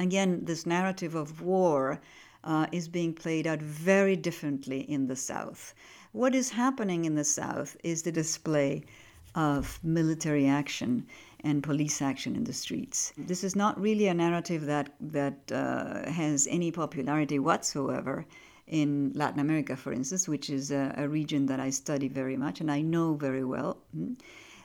Again, 0.00 0.44
this 0.44 0.66
narrative 0.66 1.14
of 1.14 1.40
war 1.40 2.00
uh, 2.42 2.66
is 2.72 2.88
being 2.88 3.12
played 3.12 3.46
out 3.46 3.60
very 3.60 4.16
differently 4.16 4.80
in 4.80 5.06
the 5.06 5.16
South. 5.16 5.74
What 6.12 6.34
is 6.34 6.50
happening 6.50 7.04
in 7.04 7.14
the 7.14 7.24
South 7.24 7.76
is 7.82 8.02
the 8.02 8.12
display 8.12 8.84
of 9.34 9.80
military 9.82 10.46
action 10.46 11.06
and 11.44 11.62
police 11.62 12.02
action 12.02 12.34
in 12.34 12.44
the 12.44 12.52
streets. 12.52 13.12
This 13.16 13.44
is 13.44 13.54
not 13.54 13.80
really 13.80 14.06
a 14.08 14.14
narrative 14.14 14.66
that 14.66 14.94
that 15.00 15.52
uh, 15.52 16.10
has 16.10 16.48
any 16.50 16.72
popularity 16.72 17.38
whatsoever 17.38 18.26
in 18.66 19.12
Latin 19.14 19.40
America, 19.40 19.76
for 19.76 19.92
instance, 19.92 20.26
which 20.26 20.48
is 20.48 20.70
a, 20.70 20.94
a, 20.96 21.06
region 21.06 21.44
that 21.46 21.60
I 21.60 21.68
study 21.68 22.08
very 22.08 22.36
much 22.36 22.62
and 22.62 22.70
I 22.70 22.80
know 22.80 23.14
very 23.14 23.44
well. 23.44 23.76
Hmm? 23.92 24.14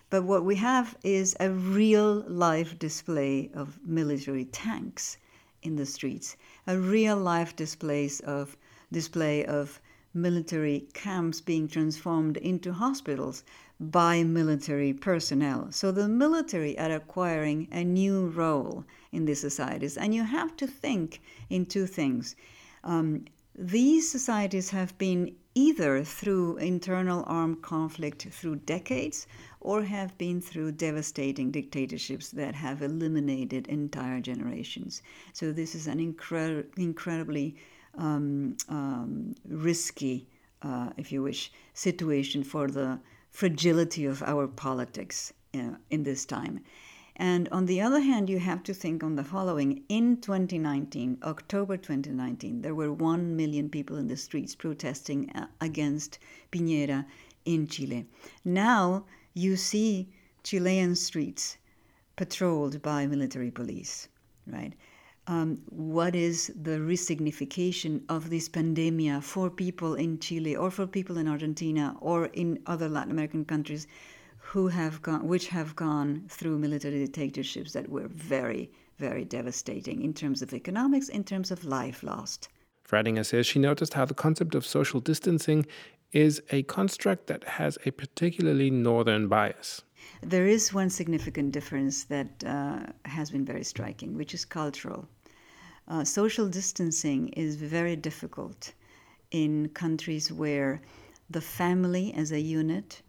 But 0.09 0.23
what 0.23 0.45
we 0.45 0.55
have 0.55 0.97
is 1.03 1.35
a 1.39 1.51
real 1.51 2.23
life 2.27 2.79
display 2.79 3.51
of 3.53 3.77
military 3.85 4.45
tanks 4.45 5.17
in 5.61 5.75
the 5.75 5.85
streets, 5.85 6.37
a 6.65 6.79
real 6.79 7.17
life 7.17 7.55
displays 7.55 8.21
of 8.21 8.57
display 8.91 9.45
of 9.45 9.81
military 10.13 10.87
camps 10.93 11.41
being 11.41 11.67
transformed 11.67 12.37
into 12.37 12.73
hospitals 12.73 13.43
by 13.79 14.23
military 14.23 14.93
personnel. 14.93 15.71
So 15.71 15.91
the 15.91 16.07
military 16.07 16.77
are 16.77 16.91
acquiring 16.91 17.67
a 17.71 17.83
new 17.83 18.27
role 18.27 18.83
in 19.11 19.25
these 19.25 19.39
societies. 19.39 19.97
And 19.97 20.13
you 20.13 20.23
have 20.23 20.57
to 20.57 20.67
think 20.67 21.21
in 21.49 21.65
two 21.65 21.85
things. 21.85 22.35
Um, 22.83 23.25
these 23.55 24.09
societies 24.09 24.69
have 24.69 24.97
been 24.97 25.35
either 25.55 26.03
through 26.03 26.57
internal 26.57 27.23
armed 27.27 27.61
conflict 27.61 28.27
through 28.31 28.55
decades 28.57 29.27
or 29.59 29.83
have 29.83 30.17
been 30.17 30.39
through 30.39 30.71
devastating 30.71 31.51
dictatorships 31.51 32.29
that 32.31 32.55
have 32.55 32.81
eliminated 32.81 33.67
entire 33.67 34.21
generations. 34.21 35.01
So 35.33 35.51
this 35.51 35.75
is 35.75 35.87
an 35.87 35.99
incre- 35.99 36.65
incredibly 36.77 37.55
um, 37.97 38.55
um, 38.69 39.35
risky, 39.45 40.27
uh, 40.61 40.91
if 40.97 41.11
you 41.11 41.23
wish, 41.23 41.51
situation 41.73 42.43
for 42.43 42.67
the 42.67 42.99
fragility 43.31 44.05
of 44.05 44.23
our 44.23 44.47
politics 44.47 45.33
uh, 45.53 45.75
in 45.89 46.03
this 46.03 46.25
time. 46.25 46.61
And 47.15 47.49
on 47.49 47.65
the 47.65 47.81
other 47.81 47.99
hand, 47.99 48.29
you 48.29 48.39
have 48.39 48.63
to 48.63 48.73
think 48.73 49.03
on 49.03 49.15
the 49.15 49.25
following. 49.25 49.83
In 49.89 50.21
2019, 50.21 51.17
October 51.23 51.75
2019, 51.75 52.61
there 52.61 52.73
were 52.73 52.93
1 52.93 53.35
million 53.35 53.69
people 53.69 53.97
in 53.97 54.07
the 54.07 54.15
streets 54.15 54.55
protesting 54.55 55.29
uh, 55.31 55.47
against 55.59 56.17
Piñera 56.49 57.05
in 57.43 57.67
Chile. 57.67 58.05
Now 58.45 59.05
you 59.33 59.57
see 59.57 60.07
Chilean 60.43 60.95
streets 60.95 61.57
patrolled 62.15 62.81
by 62.81 63.05
military 63.05 63.51
police, 63.51 64.07
right? 64.47 64.73
Um, 65.29 65.61
what 65.69 66.15
is 66.15 66.51
the 66.59 66.79
resignification 66.79 68.01
of 68.09 68.31
this 68.31 68.49
pandemic 68.49 69.21
for 69.21 69.51
people 69.51 69.93
in 69.93 70.17
Chile 70.17 70.55
or 70.55 70.71
for 70.71 70.87
people 70.87 71.19
in 71.19 71.27
Argentina 71.27 71.95
or 72.01 72.25
in 72.33 72.59
other 72.65 72.89
Latin 72.89 73.11
American 73.11 73.45
countries 73.45 73.85
who 74.39 74.69
have 74.69 75.03
gone, 75.03 75.27
which 75.27 75.47
have 75.49 75.75
gone 75.75 76.23
through 76.29 76.57
military 76.57 77.05
dictatorships 77.05 77.73
that 77.73 77.87
were 77.87 78.07
very, 78.07 78.71
very 78.97 79.23
devastating 79.23 80.01
in 80.01 80.15
terms 80.15 80.41
of 80.41 80.51
economics, 80.51 81.09
in 81.09 81.23
terms 81.23 81.51
of 81.51 81.63
life 81.63 82.01
lost. 82.01 82.49
Fradinger 82.83 83.23
says 83.23 83.45
she 83.45 83.59
noticed 83.59 83.93
how 83.93 84.05
the 84.05 84.15
concept 84.15 84.55
of 84.55 84.65
social 84.65 84.99
distancing 84.99 85.67
is 86.11 86.41
a 86.49 86.63
construct 86.63 87.27
that 87.27 87.43
has 87.43 87.77
a 87.85 87.91
particularly 87.91 88.71
northern 88.71 89.27
bias. 89.27 89.83
There 90.23 90.47
is 90.47 90.73
one 90.73 90.89
significant 90.89 91.51
difference 91.51 92.05
that 92.05 92.43
uh, 92.43 92.79
has 93.05 93.29
been 93.29 93.45
very 93.45 93.63
striking, 93.63 94.17
which 94.17 94.33
is 94.33 94.43
cultural 94.43 95.07
uh, 95.89 96.03
social 96.03 96.47
distancing 96.47 97.29
is 97.29 97.55
very 97.55 97.95
difficult 97.95 98.73
in 99.31 99.69
countries 99.69 100.31
where 100.31 100.81
the 101.29 101.41
family 101.41 102.13
as 102.13 102.31
a 102.31 102.39
unit 102.39 103.01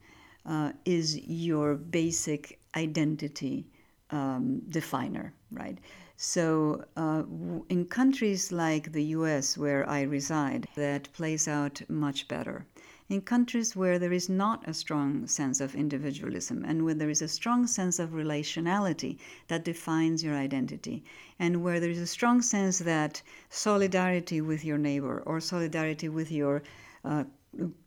uh, 0.46 0.72
is 0.84 1.18
your 1.18 1.75
basic 1.75 2.58
identity 2.76 3.66
um, 4.10 4.60
definer, 4.68 5.32
right? 5.52 5.78
So, 6.16 6.84
uh, 6.96 7.22
in 7.68 7.87
countries 7.87 8.52
like 8.52 8.92
the 8.92 9.04
US, 9.04 9.56
where 9.56 9.88
I 9.88 10.02
reside, 10.02 10.68
that 10.75 11.08
plays 11.12 11.49
out 11.49 11.80
much 11.88 12.28
better 12.28 12.66
in 13.10 13.20
countries 13.20 13.74
where 13.74 13.98
there 13.98 14.12
is 14.12 14.28
not 14.28 14.68
a 14.68 14.72
strong 14.72 15.26
sense 15.26 15.60
of 15.60 15.74
individualism 15.74 16.64
and 16.64 16.84
where 16.84 16.94
there 16.94 17.10
is 17.10 17.20
a 17.20 17.26
strong 17.26 17.66
sense 17.66 17.98
of 17.98 18.10
relationality 18.10 19.18
that 19.48 19.64
defines 19.64 20.22
your 20.22 20.36
identity, 20.36 21.02
and 21.36 21.60
where 21.60 21.80
there 21.80 21.90
is 21.90 21.98
a 21.98 22.06
strong 22.06 22.40
sense 22.40 22.78
that 22.78 23.20
solidarity 23.48 24.40
with 24.40 24.64
your 24.64 24.78
neighbor 24.78 25.24
or 25.26 25.40
solidarity 25.40 26.08
with 26.08 26.30
your 26.30 26.62
uh, 27.04 27.24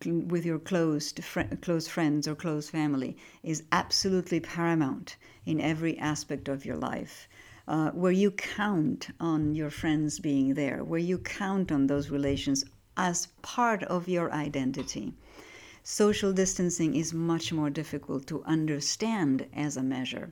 with 0.06 0.46
your 0.46 0.60
close 0.60 1.14
fr- 1.14 1.56
close 1.62 1.88
friends 1.88 2.28
or 2.28 2.36
close 2.36 2.70
family 2.70 3.16
is 3.44 3.64
absolutely 3.72 4.42
paramount 4.42 5.16
in 5.46 5.62
every 5.62 5.98
aspect 6.00 6.50
of 6.50 6.66
your 6.66 6.76
life. 6.76 7.30
Uh, 7.66 7.92
where 7.92 8.12
you 8.12 8.30
count 8.30 9.08
on 9.22 9.56
your 9.56 9.70
friends 9.70 10.20
being 10.20 10.54
there, 10.54 10.84
where 10.84 11.00
you 11.00 11.18
count 11.18 11.72
on 11.72 11.88
those 11.88 12.10
relations 12.10 12.66
as 12.98 13.28
part 13.42 13.84
of 13.84 14.08
your 14.08 14.32
identity. 14.32 15.14
Social 15.84 16.32
distancing 16.32 16.96
is 16.96 17.14
much 17.14 17.52
more 17.52 17.70
difficult 17.70 18.26
to 18.28 18.44
understand 18.46 19.46
as 19.54 19.76
a 19.76 19.84
measure. 19.84 20.32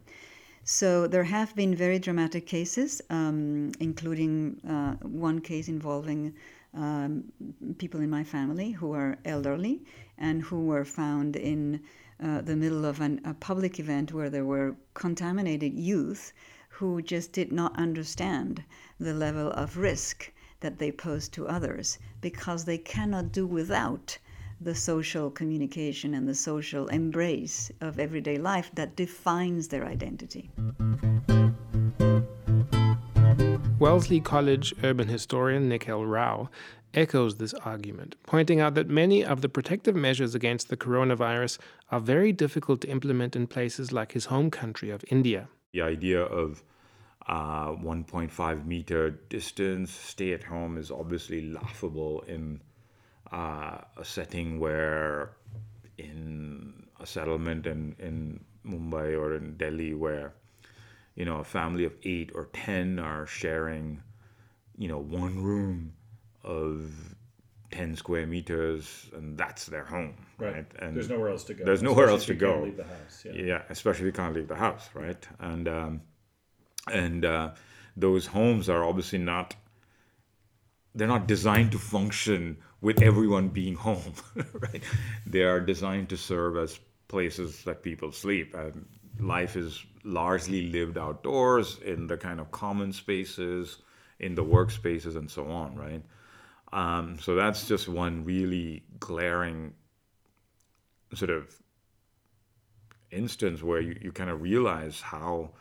So 0.64 1.08
there 1.08 1.24
have 1.24 1.56
been 1.56 1.76
very 1.76 2.00
dramatic 2.00 2.46
cases, 2.46 3.02
um, 3.10 3.72
including 3.80 4.62
uh, 4.68 4.94
one 5.06 5.42
case 5.42 5.68
involving 5.68 6.34
um, 6.74 7.24
people 7.78 8.00
in 8.00 8.10
my 8.10 8.24
family 8.24 8.72
who 8.72 8.94
are 8.94 9.18
elderly 9.26 9.84
and 10.18 10.42
who 10.44 10.66
were 10.66 10.86
found 10.86 11.36
in 11.36 11.82
uh, 12.24 12.42
the 12.42 12.56
middle 12.56 12.86
of 12.86 13.02
an, 13.02 13.20
a 13.26 13.34
public 13.34 13.80
event 13.80 14.14
where 14.14 14.30
there 14.30 14.46
were 14.46 14.76
contaminated 14.94 15.74
youth 15.74 16.32
who 16.70 17.02
just 17.02 17.34
did 17.34 17.52
not 17.52 17.76
understand 17.76 18.64
the 19.00 19.14
level 19.14 19.52
of 19.52 19.78
risk 19.78 20.32
that 20.62 20.80
they 20.80 20.92
pose 20.92 21.28
to 21.30 21.48
others 21.48 22.00
because 22.22 22.66
they 22.66 22.78
cannot 22.78 23.32
do 23.32 23.46
without 23.46 24.18
the 24.62 24.74
social 24.74 25.30
communication 25.32 26.14
and 26.14 26.28
the 26.28 26.36
social 26.36 26.88
embrace 26.88 27.72
of 27.82 28.00
everyday 28.00 28.38
life 28.38 28.72
that 28.76 28.96
defines 28.96 29.68
their 29.68 29.86
identity. 29.86 30.50
Wellesley 33.80 34.20
College 34.20 34.76
urban 34.84 35.08
historian 35.08 35.68
Nikhil 35.68 36.06
Rao 36.06 36.50
echoes 36.94 37.38
this 37.38 37.56
argument, 37.56 38.16
pointing 38.28 38.60
out 38.60 38.76
that 38.76 38.88
many 38.88 39.26
of 39.26 39.42
the 39.42 39.50
protective 39.50 39.96
measures 39.96 40.36
against 40.36 40.70
the 40.70 40.78
coronavirus 40.78 41.58
are 41.90 42.00
very 42.00 42.32
difficult 42.32 42.82
to 42.82 42.90
implement 42.90 43.36
in 43.36 43.48
places 43.48 43.92
like 43.92 44.12
his 44.12 44.26
home 44.26 44.52
country 44.52 44.92
of 44.92 45.04
India. 45.10 45.48
The 45.74 45.82
idea 45.82 46.22
of 46.22 46.64
uh, 47.28 47.70
1.5 47.74 48.66
meter 48.66 49.10
distance, 49.30 49.92
stay 49.92 50.34
at 50.34 50.44
home, 50.44 50.78
is 50.78 50.92
obviously 50.92 51.50
laughable 51.50 52.22
in 52.28 52.62
uh, 53.32 53.78
a 53.98 54.04
setting 54.04 54.60
where, 54.60 55.32
in 55.98 56.84
a 57.00 57.06
settlement 57.06 57.66
in, 57.68 57.96
in 58.00 58.44
Mumbai 58.66 59.18
or 59.18 59.36
in 59.36 59.56
Delhi, 59.58 59.94
where 59.94 60.34
you 61.16 61.26
know 61.26 61.38
a 61.38 61.44
family 61.44 61.84
of 61.86 61.94
eight 62.04 62.32
or 62.34 62.46
ten 62.54 63.00
are 63.00 63.26
sharing, 63.28 64.02
you 64.78 64.88
know, 64.88 65.00
one 65.00 65.42
room 65.44 65.94
of 66.44 66.92
10 67.72 67.96
square 67.96 68.28
meters 68.28 69.10
and 69.16 69.38
that's 69.38 69.66
their 69.68 69.86
home 69.86 70.14
right, 70.38 70.54
Right. 70.56 70.66
and 70.80 70.94
There's 70.96 71.08
nowhere 71.10 71.30
else 71.30 71.46
to 71.46 71.54
go. 71.54 71.64
there's 71.64 71.82
nowhere 71.82 72.10
else 72.10 72.26
to 72.26 72.34
go 72.34 72.64
Leave 72.64 72.76
the 72.76 72.84
house. 72.84 73.24
Yeah. 73.26 73.32
yeah 73.34 73.62
especially 73.70 74.02
if 74.02 74.06
you 74.08 74.12
can't 74.12 74.36
leave 74.36 74.50
the 74.50 74.56
house 74.56 74.90
right 74.94 75.26
and 75.40 75.68
um, 75.70 76.02
and 76.90 77.26
uh, 77.26 77.52
those 77.96 78.26
homes 78.26 78.70
are 78.70 78.84
obviously 78.84 79.20
not 79.20 79.56
they're 80.94 81.08
not 81.08 81.28
designed 81.28 81.72
to 81.72 81.80
function 81.80 82.58
with 82.82 83.02
everyone 83.02 83.48
being 83.48 83.76
home 83.76 84.14
right? 84.54 84.84
They 85.26 85.44
are 85.44 85.60
designed 85.62 86.10
to 86.10 86.18
serve 86.18 86.58
as 86.58 86.80
places 87.08 87.64
that 87.64 87.84
people 87.84 88.12
sleep. 88.12 88.54
And 88.56 88.86
life 89.20 89.56
is 89.56 89.86
largely 90.04 90.70
lived 90.70 90.98
outdoors 90.98 91.80
in 91.86 92.08
the 92.08 92.18
kind 92.18 92.40
of 92.40 92.52
common 92.52 92.92
spaces 92.92 93.78
in 94.20 94.36
the 94.36 94.44
workspaces 94.44 95.16
and 95.16 95.30
so 95.30 95.48
on 95.48 95.76
right? 95.76 96.04
Um, 96.74 97.20
so 97.20 97.36
that's 97.36 97.68
just 97.68 97.88
one 97.88 98.24
really 98.24 98.84
glaring 99.00 99.74
sort 101.14 101.30
of 101.30 101.54
instance 103.12 103.62
where 103.62 103.82
you, 103.82 103.98
you 104.02 104.12
kind 104.12 104.30
of 104.30 104.42
realize 104.42 105.02
how 105.02 105.52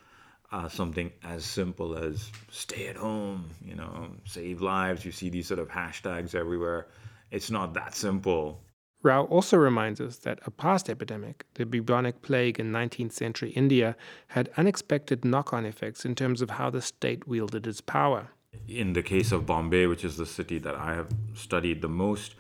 uh, 0.53 0.69
something 0.69 1.13
as 1.23 1.45
simple 1.45 1.97
as 1.97 2.31
stay 2.51 2.89
at 2.89 2.97
home, 2.97 3.51
you 3.65 3.75
know, 3.75 4.11
save 4.25 4.61
lives. 4.61 5.05
You 5.05 5.13
see 5.13 5.29
these 5.29 5.47
sort 5.47 5.61
of 5.61 5.69
hashtags 5.69 6.35
everywhere. 6.35 6.89
It's 7.31 7.51
not 7.51 7.75
that 7.75 7.95
simple. 7.95 8.61
Rao 9.03 9.25
also 9.25 9.57
reminds 9.57 10.01
us 10.01 10.19
that 10.19 10.41
a 10.45 10.51
past 10.51 10.91
epidemic, 10.91 11.47
the 11.55 11.65
bubonic 11.65 12.21
plague 12.21 12.61
in 12.61 12.71
19th 12.71 13.13
century 13.13 13.51
India, 13.51 13.97
had 14.29 14.51
unexpected 14.59 15.25
knock 15.25 15.55
on 15.55 15.65
effects 15.65 16.05
in 16.05 16.15
terms 16.15 16.43
of 16.43 16.51
how 16.51 16.69
the 16.69 16.83
state 16.83 17.27
wielded 17.27 17.67
its 17.67 17.81
power. 17.81 18.29
In 18.69 18.93
the 18.93 19.03
case 19.03 19.33
of 19.33 19.47
Bombay, 19.47 19.87
which 19.87 20.05
is 20.05 20.17
the 20.17 20.27
city 20.27 20.59
that 20.59 20.75
I 20.75 20.95
have 20.95 21.09
studied 21.35 21.81
the 21.81 21.89
most, 21.89 22.35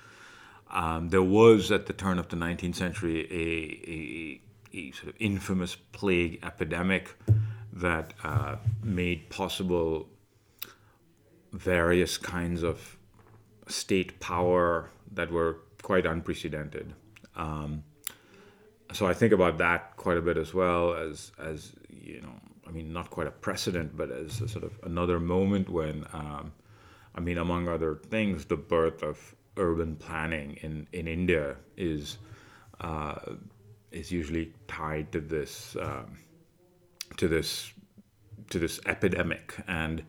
um, 0.70 1.08
there 1.08 1.22
was 1.22 1.72
at 1.72 1.86
the 1.86 1.92
turn 1.92 2.18
of 2.18 2.28
the 2.28 2.36
19th 2.36 2.74
century 2.74 3.26
a, 3.30 4.76
a, 4.76 4.78
a 4.78 4.90
sort 4.92 5.08
of 5.08 5.14
infamous 5.18 5.76
plague 5.92 6.40
epidemic 6.42 7.16
that 7.72 8.14
uh, 8.24 8.56
made 8.82 9.28
possible 9.30 10.08
various 11.52 12.16
kinds 12.18 12.62
of 12.62 12.96
state 13.68 14.20
power 14.20 14.90
that 15.12 15.30
were 15.30 15.58
quite 15.82 16.06
unprecedented. 16.06 16.92
Um, 17.36 17.84
so 18.92 19.06
I 19.06 19.14
think 19.14 19.32
about 19.32 19.58
that 19.58 19.96
quite 19.96 20.16
a 20.16 20.22
bit 20.22 20.36
as 20.36 20.52
well 20.52 20.94
as 20.94 21.32
as 21.38 21.72
you 21.88 22.20
know. 22.20 22.34
I 22.66 22.72
mean, 22.72 22.92
not 22.92 23.10
quite 23.10 23.26
a 23.26 23.32
precedent, 23.32 23.96
but 23.96 24.12
as 24.12 24.40
a 24.40 24.48
sort 24.48 24.64
of 24.64 24.78
another 24.84 25.18
moment 25.18 25.68
when, 25.68 26.06
um, 26.12 26.52
I 27.16 27.20
mean, 27.20 27.36
among 27.36 27.68
other 27.68 27.96
things, 27.96 28.44
the 28.44 28.56
birth 28.56 29.02
of 29.02 29.34
urban 29.56 29.96
planning 29.96 30.58
in 30.62 30.86
in 30.92 31.08
India 31.08 31.56
is 31.76 32.18
uh, 32.80 33.16
is 33.90 34.12
usually 34.12 34.52
tied 34.68 35.10
to 35.12 35.20
this 35.20 35.76
um, 35.80 36.18
to 37.16 37.28
this 37.28 37.72
to 38.50 38.58
this 38.58 38.80
epidemic 38.86 39.54
and 39.68 40.02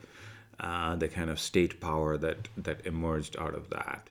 uh, 0.59 0.95
the 0.95 1.07
kind 1.07 1.29
of 1.29 1.39
state 1.39 1.79
power 1.79 2.17
that 2.17 2.47
that 2.57 2.85
emerged 2.85 3.35
out 3.37 3.53
of 3.53 3.69
that. 3.69 4.09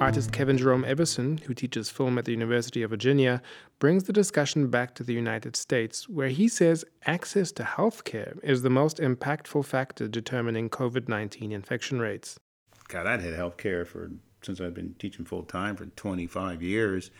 Artist 0.00 0.30
Kevin 0.30 0.56
Jerome 0.56 0.84
Everson, 0.84 1.38
who 1.38 1.54
teaches 1.54 1.90
film 1.90 2.18
at 2.18 2.24
the 2.24 2.30
University 2.30 2.82
of 2.82 2.90
Virginia, 2.90 3.42
brings 3.80 4.04
the 4.04 4.12
discussion 4.12 4.68
back 4.68 4.94
to 4.94 5.02
the 5.02 5.12
United 5.12 5.56
States, 5.56 6.08
where 6.08 6.28
he 6.28 6.46
says 6.46 6.84
access 7.06 7.50
to 7.52 7.64
healthcare 7.64 8.38
is 8.44 8.62
the 8.62 8.70
most 8.70 8.98
impactful 8.98 9.64
factor 9.64 10.06
determining 10.06 10.70
COVID 10.70 11.08
19 11.08 11.50
infection 11.50 11.98
rates. 11.98 12.38
God, 12.86 13.08
I'd 13.08 13.22
had 13.22 13.34
healthcare 13.34 13.84
for 13.84 14.12
since 14.42 14.60
I've 14.60 14.72
been 14.72 14.94
teaching 15.00 15.24
full 15.24 15.42
time 15.42 15.74
for 15.74 15.86
25 15.86 16.62
years, 16.62 17.10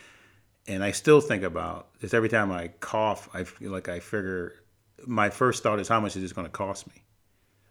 and 0.68 0.84
I 0.84 0.92
still 0.92 1.20
think 1.20 1.42
about 1.42 1.88
this 2.00 2.14
every 2.14 2.28
time 2.28 2.52
I 2.52 2.68
cough. 2.68 3.28
I 3.34 3.44
feel 3.44 3.72
like 3.72 3.88
I 3.88 4.00
figure 4.00 4.54
my 5.06 5.30
first 5.30 5.62
thought 5.62 5.80
is 5.80 5.88
how 5.88 5.98
much 5.98 6.14
is 6.14 6.22
this 6.22 6.32
going 6.32 6.46
to 6.46 6.52
cost 6.52 6.86
me? 6.86 7.02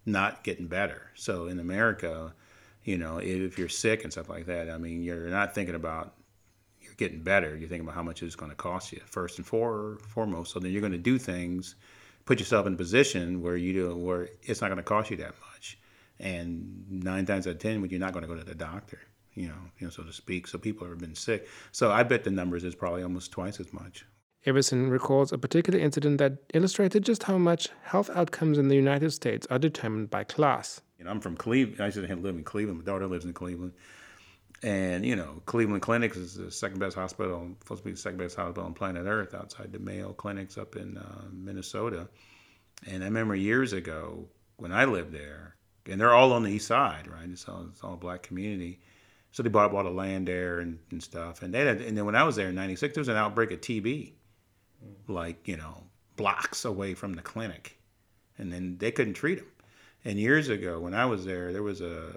Not 0.05 0.43
getting 0.43 0.67
better. 0.67 1.12
So 1.13 1.45
in 1.45 1.60
America, 1.60 2.33
you 2.83 2.97
know, 2.97 3.19
if 3.19 3.57
you're 3.57 3.69
sick 3.69 4.03
and 4.03 4.12
stuff 4.12 4.29
like 4.29 4.47
that, 4.47 4.69
I 4.69 4.77
mean, 4.77 5.03
you're 5.03 5.27
not 5.27 5.53
thinking 5.53 5.75
about 5.75 6.15
you're 6.81 6.95
getting 6.95 7.21
better. 7.21 7.49
You're 7.55 7.69
thinking 7.69 7.86
about 7.86 7.95
how 7.95 8.03
much 8.03 8.23
it's 8.23 8.36
going 8.36 8.51
to 8.51 8.55
cost 8.55 8.91
you 8.91 9.01
first 9.05 9.38
and 9.38 9.45
for, 9.45 9.99
foremost. 10.07 10.53
So 10.53 10.60
then 10.60 10.71
you're 10.71 10.81
going 10.81 10.93
to 10.93 10.97
do 10.97 11.19
things, 11.19 11.75
put 12.25 12.39
yourself 12.39 12.65
in 12.65 12.73
a 12.73 12.77
position 12.77 13.41
where 13.43 13.57
you 13.57 13.73
do 13.73 13.95
where 13.95 14.29
it's 14.41 14.62
not 14.62 14.69
going 14.69 14.77
to 14.77 14.83
cost 14.83 15.12
you 15.12 15.17
that 15.17 15.36
much. 15.53 15.77
And 16.19 16.83
nine 16.89 17.27
times 17.27 17.45
out 17.45 17.51
of 17.51 17.60
ten, 17.60 17.81
when 17.81 17.91
you're 17.91 17.99
not 17.99 18.13
going 18.13 18.23
to 18.23 18.27
go 18.27 18.36
to 18.36 18.43
the 18.43 18.55
doctor, 18.55 18.99
you 19.38 19.47
know, 19.47 19.62
you 19.78 19.88
know, 19.88 19.91
so 19.91 20.04
to 20.04 20.12
speak. 20.12 20.47
So 20.47 20.58
people 20.58 20.88
have 20.88 20.97
been 20.97 21.15
sick. 21.15 21.47
So 21.71 21.91
I 21.91 22.04
bet 22.04 22.23
the 22.23 22.32
numbers 22.32 22.63
is 22.63 22.76
probably 22.76 23.04
almost 23.04 23.32
twice 23.32 23.60
as 23.60 23.71
much. 23.71 24.06
Everson 24.45 24.89
recalls 24.89 25.32
a 25.32 25.38
particular 25.38 25.78
incident 25.78 26.17
that 26.17 26.38
illustrated 26.54 27.04
just 27.04 27.23
how 27.23 27.38
much 27.38 27.69
health 27.84 28.10
outcomes 28.15 28.58
in 28.58 28.67
the 28.67 28.76
United 28.76 29.12
States 29.12 29.45
are 29.50 29.60
determined 29.60 30.10
by 30.10 30.23
class. 30.23 30.82
You 30.97 31.06
know, 31.06 31.12
I'm 31.12 31.19
from 31.19 31.36
Cleveland. 31.36 31.82
I 31.82 31.86
used 31.86 31.97
to 31.97 32.15
live 32.15 32.36
in 32.36 32.43
Cleveland. 32.43 32.80
My 32.80 32.86
daughter 32.86 33.08
lives 33.08 33.26
in 33.26 33.34
Cleveland. 33.34 33.73
And, 34.63 35.06
you 35.06 35.15
know, 35.15 35.41
Cleveland 35.45 35.84
Clinics 35.84 36.17
is 36.17 36.34
the 36.34 36.50
second 36.50 36.80
best 36.80 36.95
hospital, 36.95 37.47
supposed 37.60 37.82
to 37.82 37.86
be 37.86 37.91
the 37.91 37.97
second 37.97 38.17
best 38.17 38.36
hospital 38.36 38.63
on 38.63 38.73
planet 38.73 39.06
Earth 39.06 39.36
outside 39.36 39.71
the 39.71 39.80
Mayo 39.80 40.13
Clinics 40.13 40.58
up 40.58 40.76
in 40.76 40.97
uh, 40.97 41.26
Minnesota. 41.32 42.08
And 42.88 43.04
I 43.04 43.06
remember 43.08 43.36
years 43.36 43.73
ago 43.73 44.28
when 44.56 44.71
I 44.71 44.86
lived 44.86 45.12
there, 45.12 45.58
and 45.89 46.02
they're 46.02 46.13
all 46.13 46.34
on 46.34 46.43
the 46.43 46.50
east 46.50 46.67
side, 46.67 47.08
right? 47.08 47.30
It's 47.30 47.47
all, 47.47 47.67
it's 47.69 47.84
all 47.84 47.93
a 47.93 47.97
black 47.97 48.23
community. 48.23 48.80
So 49.38 49.43
they 49.43 49.50
bought, 49.50 49.71
bought 49.71 49.86
a 49.86 49.91
land 49.91 50.28
there 50.28 50.62
and, 50.62 50.80
and 50.89 51.04
stuff. 51.04 51.43
And, 51.43 51.54
they 51.54 51.63
had, 51.63 51.80
and 51.80 51.95
then 51.95 52.06
when 52.06 52.15
I 52.15 52.23
was 52.23 52.38
there 52.38 52.50
in 52.50 52.56
96, 52.56 52.95
there 52.95 53.02
was 53.02 53.08
an 53.08 53.17
outbreak 53.17 53.52
of 53.52 53.62
TB, 53.62 54.13
hmm. 54.82 55.13
like, 55.13 55.47
you 55.47 55.56
know, 55.56 55.84
blocks 56.15 56.65
away 56.65 56.95
from 56.95 57.13
the 57.13 57.21
clinic. 57.21 57.78
And 58.39 58.52
then 58.52 58.80
they 58.80 58.89
couldn't 58.89 59.13
treat 59.13 59.36
them. 59.36 59.45
And 60.04 60.17
years 60.17 60.50
ago, 60.50 60.80
when 60.80 60.95
I 60.95 61.06
was 61.06 61.23
there, 61.23 61.54
there 61.54 61.62
was 61.62 61.82
a, 61.82 62.15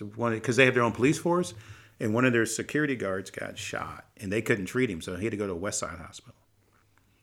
a 0.00 0.04
one 0.16 0.32
because 0.32 0.56
they 0.56 0.64
have 0.64 0.74
their 0.74 0.82
own 0.82 0.90
police 0.90 1.16
force, 1.16 1.54
and 2.00 2.12
one 2.12 2.24
of 2.24 2.32
their 2.32 2.44
security 2.44 2.96
guards 2.96 3.30
got 3.30 3.56
shot, 3.56 4.06
and 4.16 4.32
they 4.32 4.42
couldn't 4.42 4.66
treat 4.66 4.90
him, 4.90 5.00
so 5.00 5.14
he 5.14 5.26
had 5.26 5.30
to 5.30 5.36
go 5.36 5.46
to 5.46 5.54
West 5.54 5.78
Side 5.78 5.98
Hospital. 5.98 6.34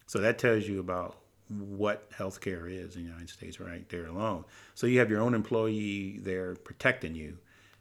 So 0.07 0.19
that 0.19 0.37
tells 0.37 0.65
you 0.65 0.79
about 0.79 1.17
what 1.49 2.09
healthcare 2.11 2.71
is 2.71 2.95
in 2.95 3.03
the 3.03 3.09
United 3.09 3.29
States 3.29 3.59
right 3.59 3.87
there 3.89 4.05
alone. 4.05 4.45
So 4.75 4.87
you 4.87 4.99
have 4.99 5.09
your 5.09 5.19
own 5.19 5.33
employee 5.33 6.19
there 6.23 6.55
protecting 6.55 7.15
you, 7.15 7.37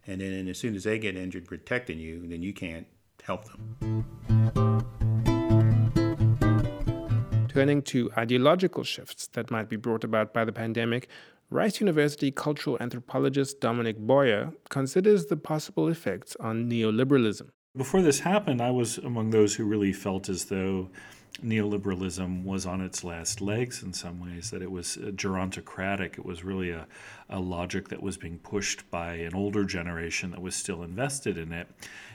and 0.06 0.20
then 0.20 0.48
as 0.48 0.58
soon 0.58 0.74
as 0.74 0.84
they 0.84 0.98
get 0.98 1.16
injured, 1.16 1.46
protecting 1.46 1.98
you, 1.98 2.26
then 2.26 2.42
you 2.42 2.52
can't 2.52 2.86
help 3.22 3.44
them. 3.44 4.04
Turning 7.48 7.82
to 7.82 8.10
ideological 8.18 8.82
shifts 8.82 9.28
that 9.28 9.50
might 9.50 9.68
be 9.68 9.76
brought 9.76 10.04
about 10.04 10.34
by 10.34 10.44
the 10.44 10.52
pandemic, 10.52 11.08
Rice 11.50 11.80
University 11.80 12.30
cultural 12.30 12.76
anthropologist 12.80 13.60
Dominic 13.60 13.98
Boyer 13.98 14.52
considers 14.70 15.26
the 15.26 15.36
possible 15.36 15.88
effects 15.88 16.36
on 16.40 16.68
neoliberalism. 16.68 17.50
Before 17.76 18.02
this 18.02 18.20
happened, 18.20 18.60
I 18.60 18.70
was 18.70 18.98
among 18.98 19.30
those 19.30 19.54
who 19.54 19.64
really 19.64 19.92
felt 19.92 20.28
as 20.28 20.46
though 20.46 20.90
neoliberalism 21.42 22.44
was 22.44 22.64
on 22.64 22.80
its 22.80 23.02
last 23.02 23.40
legs 23.40 23.82
in 23.82 23.92
some 23.92 24.20
ways, 24.20 24.50
that 24.50 24.62
it 24.62 24.70
was 24.70 24.96
uh, 24.96 25.10
gerontocratic. 25.10 26.18
It 26.18 26.24
was 26.24 26.44
really 26.44 26.70
a, 26.70 26.86
a 27.28 27.40
logic 27.40 27.88
that 27.88 28.02
was 28.02 28.16
being 28.16 28.38
pushed 28.38 28.88
by 28.90 29.14
an 29.14 29.34
older 29.34 29.64
generation 29.64 30.30
that 30.30 30.42
was 30.42 30.54
still 30.54 30.82
invested 30.82 31.36
in 31.36 31.52
it. 31.52 31.68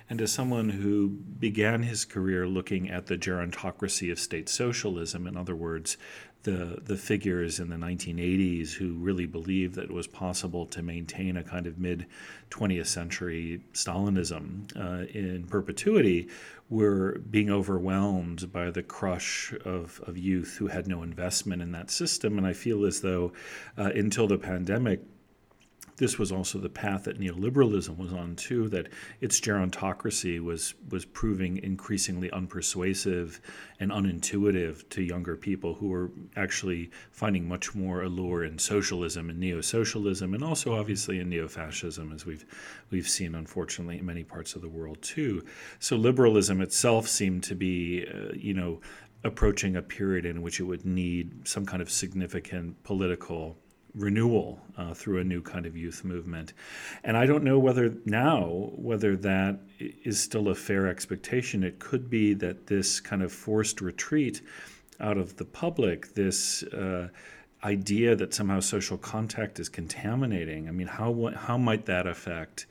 And 0.10 0.22
as 0.22 0.32
someone 0.32 0.70
who 0.70 1.10
began 1.10 1.84
his 1.84 2.04
career 2.04 2.48
looking 2.48 2.90
at 2.90 3.06
the 3.06 3.18
gerontocracy 3.18 4.12
of 4.12 4.20
state 4.20 4.50
socialism, 4.50 5.28
in 5.28 5.38
other 5.38 5.56
words, 5.56 5.98
the, 6.44 6.80
the 6.84 6.96
figures 6.96 7.60
in 7.60 7.70
the 7.70 7.76
1980s 7.76 8.74
who 8.74 8.94
really 8.94 9.26
believed 9.26 9.76
that 9.76 9.86
it 9.86 9.92
was 9.92 10.08
possible 10.08 10.66
to 10.68 10.82
maintain 10.82 11.36
a 11.36 11.44
kind 11.44 11.68
of 11.68 11.78
mid 11.78 12.06
20th 12.50 12.88
century 12.88 13.62
Stalinism 13.74 14.72
uh, 14.78 15.06
in 15.08 15.46
perpetuity 15.48 16.30
were 16.70 17.20
being 17.30 17.50
overwhelmed 17.50 18.52
by 18.54 18.72
the 18.72 18.84
crush 18.84 19.54
of, 19.66 20.02
of 20.06 20.18
youth 20.18 20.56
who 20.58 20.68
had 20.68 20.88
no 20.88 21.04
investment 21.04 21.62
in 21.62 21.72
that 21.74 21.90
system. 21.90 22.38
And 22.38 22.48
I 22.48 22.54
feel 22.54 22.86
as 22.86 23.02
though 23.02 23.34
uh, 23.78 23.92
until 23.96 24.28
the 24.28 24.38
pandemic, 24.38 25.02
this 26.00 26.18
was 26.18 26.32
also 26.32 26.58
the 26.58 26.70
path 26.70 27.04
that 27.04 27.20
neoliberalism 27.20 27.98
was 27.98 28.14
on 28.14 28.36
too. 28.36 28.70
That 28.70 28.88
its 29.20 29.40
gerontocracy 29.40 30.40
was 30.42 30.74
was 30.90 31.04
proving 31.04 31.58
increasingly 31.58 32.30
unpersuasive 32.30 33.40
and 33.82 33.92
unintuitive 33.92 34.88
to 34.90 35.04
younger 35.04 35.36
people 35.36 35.74
who 35.74 35.90
were 35.90 36.12
actually 36.38 36.90
finding 37.12 37.48
much 37.48 37.76
more 37.76 38.02
allure 38.04 38.46
in 38.46 38.58
socialism 38.58 39.30
and 39.30 39.40
neo-socialism, 39.40 40.34
and 40.34 40.44
also 40.44 40.74
obviously 40.74 41.20
in 41.20 41.30
neo-fascism, 41.30 42.14
as 42.14 42.26
we've 42.26 42.46
we've 42.92 43.10
seen 43.10 43.36
unfortunately 43.36 44.00
in 44.00 44.06
many 44.06 44.24
parts 44.24 44.56
of 44.56 44.62
the 44.62 44.70
world 44.70 45.02
too. 45.02 45.44
So 45.80 45.98
liberalism 45.98 46.62
itself 46.62 47.10
seemed 47.10 47.44
to 47.44 47.56
be, 47.56 48.08
uh, 48.08 48.34
you 48.34 48.54
know, 48.54 48.80
approaching 49.26 49.76
a 49.76 49.82
period 49.82 50.26
in 50.26 50.42
which 50.42 50.62
it 50.62 50.64
would 50.64 50.86
need 50.86 51.46
some 51.46 51.66
kind 51.66 51.82
of 51.82 51.92
significant 51.92 52.82
political 52.84 53.58
renewal 53.96 54.60
uh, 54.78 54.94
through 54.94 55.20
a 55.20 55.24
new 55.24 55.42
kind 55.42 55.66
of 55.66 55.76
youth 55.76 56.04
movement. 56.04 56.54
And 57.04 57.18
I 57.18 57.26
don't 57.26 57.44
know 57.44 57.60
whether 57.60 57.94
now, 58.06 58.72
whether 58.76 59.16
that 59.18 59.60
is 59.80 60.20
still 60.20 60.50
a 60.50 60.56
fair 60.56 60.88
expectation. 60.88 61.64
It 61.64 61.80
could 61.80 62.10
be 62.10 62.34
that 62.36 62.68
this 62.68 63.00
kind 63.00 63.24
of 63.24 63.32
forced 63.32 63.82
retreat 63.82 64.42
out 65.00 65.18
of 65.18 65.38
the 65.38 65.46
public, 65.46 66.14
this 66.14 66.64
uh, 66.64 67.10
idea 67.64 68.16
that 68.16 68.34
somehow 68.34 68.60
social 68.60 68.98
contact 68.98 69.60
is 69.60 69.70
contaminating. 69.70 70.68
I 70.68 70.72
mean, 70.72 70.88
how, 70.88 71.32
how 71.36 71.58
might 71.58 71.86
that 71.86 72.08
affect? 72.08 72.68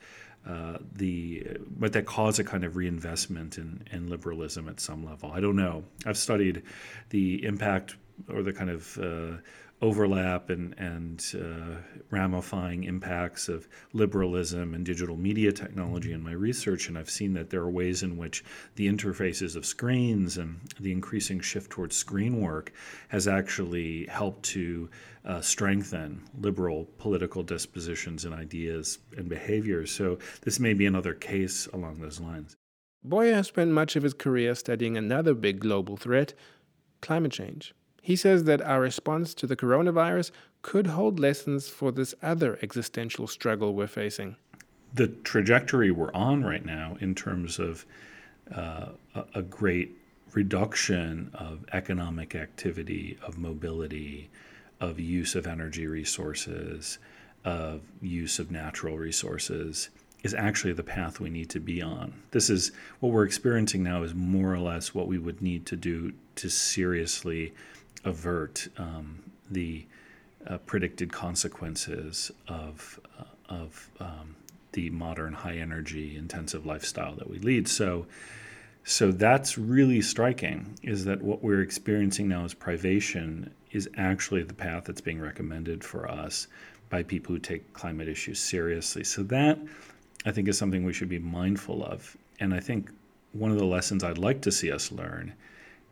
Uh, 0.47 0.77
the 0.93 1.45
might 1.77 1.91
that 1.91 2.05
cause 2.05 2.39
a 2.39 2.43
kind 2.43 2.63
of 2.63 2.75
reinvestment 2.77 3.57
in, 3.57 3.83
in 3.91 4.09
liberalism 4.09 4.69
at 4.69 4.79
some 4.79 5.05
level? 5.05 5.31
I 5.31 5.41
don't 5.41 5.57
know. 5.57 5.83
I've 6.05 6.17
studied 6.17 6.63
the 7.09 7.43
impact 7.45 7.97
or 8.29 8.41
the 8.41 8.53
kind 8.53 8.69
of 8.69 8.97
uh, 8.97 9.37
overlap 9.81 10.49
and, 10.49 10.77
and 10.77 11.23
uh, 11.35 11.77
ramifying 12.11 12.83
impacts 12.83 13.47
of 13.47 13.67
liberalism 13.93 14.73
and 14.73 14.85
digital 14.85 15.15
media 15.15 15.51
technology 15.51 16.11
in 16.11 16.21
my 16.21 16.33
research, 16.33 16.89
and 16.89 16.97
I've 16.97 17.09
seen 17.09 17.33
that 17.33 17.49
there 17.49 17.61
are 17.61 17.69
ways 17.69 18.03
in 18.03 18.17
which 18.17 18.43
the 18.75 18.87
interfaces 18.87 19.55
of 19.55 19.65
screens 19.65 20.37
and 20.37 20.59
the 20.79 20.91
increasing 20.91 21.39
shift 21.39 21.71
towards 21.71 21.95
screen 21.95 22.41
work 22.41 22.73
has 23.07 23.27
actually 23.27 24.05
helped 24.07 24.43
to 24.43 24.89
uh, 25.23 25.39
strengthen 25.39 26.23
liberal 26.39 26.87
political 26.97 27.43
dispositions 27.43 28.25
and 28.25 28.33
ideas 28.33 28.99
and 29.17 29.29
behaviors. 29.29 29.91
So 29.91 30.17
this 30.41 30.59
may 30.59 30.73
be 30.73 30.85
another 30.85 31.13
case 31.13 31.67
along 31.67 32.01
those 32.01 32.19
lines. 32.19 32.57
Boyer 33.01 33.33
has 33.33 33.47
spent 33.47 33.71
much 33.71 33.95
of 33.95 34.03
his 34.03 34.13
career 34.13 34.55
studying 34.55 34.97
another 34.97 35.33
big 35.33 35.59
global 35.59 35.95
threat 35.95 36.33
climate 37.01 37.31
change. 37.31 37.73
He 38.09 38.15
says 38.15 38.45
that 38.45 38.59
our 38.63 38.81
response 38.81 39.35
to 39.35 39.45
the 39.45 39.55
coronavirus 39.55 40.31
could 40.63 40.87
hold 40.87 41.19
lessons 41.19 41.69
for 41.69 41.91
this 41.91 42.15
other 42.23 42.57
existential 42.63 43.27
struggle 43.27 43.75
we're 43.75 43.85
facing. 43.85 44.35
The 44.95 45.09
trajectory 45.09 45.91
we're 45.91 46.11
on 46.13 46.43
right 46.43 46.65
now, 46.65 46.97
in 47.01 47.13
terms 47.13 47.59
of 47.59 47.85
uh, 48.51 48.87
a 49.35 49.43
great 49.43 49.95
reduction 50.33 51.29
of 51.35 51.63
economic 51.71 52.33
activity, 52.33 53.15
of 53.21 53.37
mobility, 53.37 54.31
of 54.79 54.99
use 54.99 55.35
of 55.35 55.45
energy 55.45 55.85
resources, 55.85 56.97
of 57.45 57.81
use 58.01 58.39
of 58.39 58.49
natural 58.49 58.97
resources, 58.97 59.91
is 60.23 60.33
actually 60.33 60.73
the 60.73 60.81
path 60.81 61.19
we 61.19 61.29
need 61.29 61.51
to 61.51 61.59
be 61.59 61.79
on. 61.79 62.11
This 62.31 62.49
is 62.49 62.71
what 63.01 63.11
we're 63.11 63.25
experiencing 63.25 63.83
now, 63.83 64.01
is 64.01 64.15
more 64.15 64.51
or 64.51 64.59
less 64.59 64.95
what 64.95 65.07
we 65.07 65.19
would 65.19 65.43
need 65.43 65.67
to 65.67 65.75
do 65.75 66.13
to 66.37 66.49
seriously 66.49 67.53
avert 68.05 68.67
um, 68.77 69.23
the 69.49 69.85
uh, 70.47 70.57
predicted 70.59 71.11
consequences 71.11 72.31
of 72.47 72.99
uh, 73.19 73.23
of 73.49 73.89
um, 73.99 74.35
the 74.73 74.89
modern 74.91 75.33
high 75.33 75.57
energy 75.57 76.15
intensive 76.15 76.65
lifestyle 76.65 77.15
that 77.15 77.29
we 77.29 77.39
lead. 77.39 77.67
So 77.67 78.05
so 78.83 79.11
that's 79.11 79.57
really 79.57 80.01
striking 80.01 80.77
is 80.81 81.05
that 81.05 81.21
what 81.21 81.43
we're 81.43 81.61
experiencing 81.61 82.27
now 82.27 82.45
as 82.45 82.53
privation 82.53 83.53
is 83.71 83.89
actually 83.97 84.43
the 84.43 84.53
path 84.53 84.85
that's 84.85 85.01
being 85.01 85.19
recommended 85.19 85.83
for 85.83 86.09
us 86.09 86.47
by 86.89 87.03
people 87.03 87.35
who 87.35 87.39
take 87.39 87.71
climate 87.73 88.07
issues 88.07 88.39
seriously. 88.39 89.03
So 89.03 89.21
that 89.23 89.59
I 90.25 90.31
think 90.31 90.47
is 90.47 90.57
something 90.57 90.83
we 90.83 90.93
should 90.93 91.09
be 91.09 91.19
mindful 91.19 91.83
of. 91.83 92.17
And 92.39 92.53
I 92.53 92.59
think 92.59 92.89
one 93.33 93.51
of 93.51 93.57
the 93.57 93.65
lessons 93.65 94.03
I'd 94.03 94.17
like 94.17 94.41
to 94.41 94.51
see 94.51 94.71
us 94.71 94.91
learn 94.91 95.33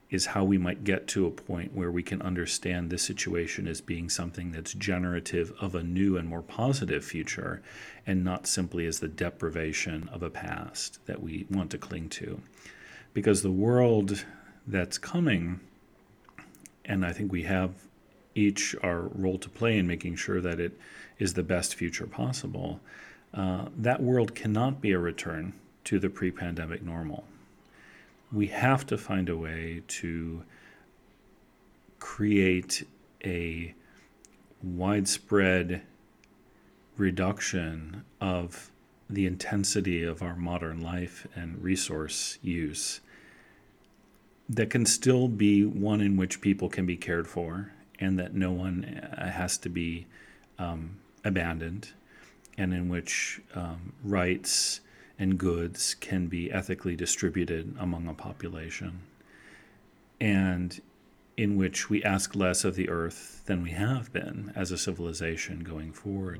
is 0.09 0.27
how 0.27 0.43
we 0.43 0.57
might 0.57 0.83
get 0.83 1.07
to 1.07 1.25
a 1.25 1.31
point 1.31 1.75
where 1.75 1.91
we 1.91 2.01
can 2.01 2.21
understand 2.21 2.89
this 2.89 3.03
situation 3.03 3.67
as 3.67 3.81
being 3.81 4.09
something 4.09 4.51
that's 4.51 4.73
generative 4.73 5.51
of 5.59 5.75
a 5.75 5.83
new 5.83 6.15
and 6.15 6.27
more 6.27 6.41
positive 6.41 7.03
future 7.03 7.61
and 8.05 8.23
not 8.23 8.47
simply 8.47 8.85
as 8.85 8.99
the 8.99 9.07
deprivation 9.07 10.09
of 10.13 10.23
a 10.23 10.29
past 10.29 11.05
that 11.07 11.21
we 11.21 11.45
want 11.51 11.69
to 11.71 11.77
cling 11.77 12.07
to. 12.07 12.41
Because 13.13 13.41
the 13.41 13.51
world 13.51 14.23
that's 14.65 14.97
coming, 14.97 15.59
and 16.85 17.05
I 17.05 17.11
think 17.11 17.31
we 17.31 17.43
have 17.43 17.71
each 18.33 18.75
our 18.81 19.01
role 19.13 19.39
to 19.39 19.49
play 19.49 19.77
in 19.77 19.87
making 19.87 20.15
sure 20.15 20.39
that 20.39 20.59
it 20.59 20.79
is 21.19 21.33
the 21.33 21.43
best 21.43 21.75
future 21.75 22.07
possible, 22.07 22.79
uh, 23.33 23.65
that 23.75 24.01
world 24.01 24.35
cannot 24.35 24.79
be 24.79 24.91
a 24.91 24.99
return 24.99 25.53
to 25.83 25.99
the 25.99 26.09
pre 26.09 26.31
pandemic 26.31 26.81
normal 26.81 27.25
we 28.31 28.47
have 28.47 28.85
to 28.87 28.97
find 28.97 29.29
a 29.29 29.37
way 29.37 29.83
to 29.87 30.43
create 31.99 32.85
a 33.23 33.73
widespread 34.61 35.81
reduction 36.97 38.03
of 38.19 38.71
the 39.09 39.25
intensity 39.25 40.03
of 40.03 40.21
our 40.21 40.35
modern 40.35 40.81
life 40.81 41.25
and 41.35 41.63
resource 41.63 42.37
use 42.41 42.99
that 44.49 44.69
can 44.69 44.85
still 44.85 45.27
be 45.27 45.65
one 45.65 46.01
in 46.01 46.17
which 46.17 46.41
people 46.41 46.69
can 46.69 46.85
be 46.85 46.97
cared 46.97 47.27
for 47.27 47.71
and 47.99 48.17
that 48.19 48.33
no 48.33 48.51
one 48.51 48.83
uh, 49.17 49.29
has 49.29 49.57
to 49.57 49.69
be 49.69 50.05
um, 50.59 50.97
abandoned 51.23 51.89
and 52.57 52.73
in 52.73 52.89
which 52.89 53.41
um, 53.55 53.93
rights 54.03 54.81
and 55.19 55.37
goods 55.37 55.95
can 55.95 56.27
be 56.27 56.51
ethically 56.51 56.95
distributed 56.95 57.75
among 57.79 58.07
a 58.07 58.13
population, 58.13 59.01
and 60.19 60.81
in 61.37 61.55
which 61.55 61.89
we 61.89 62.03
ask 62.03 62.35
less 62.35 62.63
of 62.63 62.75
the 62.75 62.89
earth 62.89 63.43
than 63.45 63.61
we 63.61 63.69
have 63.71 64.11
been 64.11 64.51
as 64.55 64.71
a 64.71 64.77
civilization 64.77 65.63
going 65.63 65.91
forward. 65.91 66.39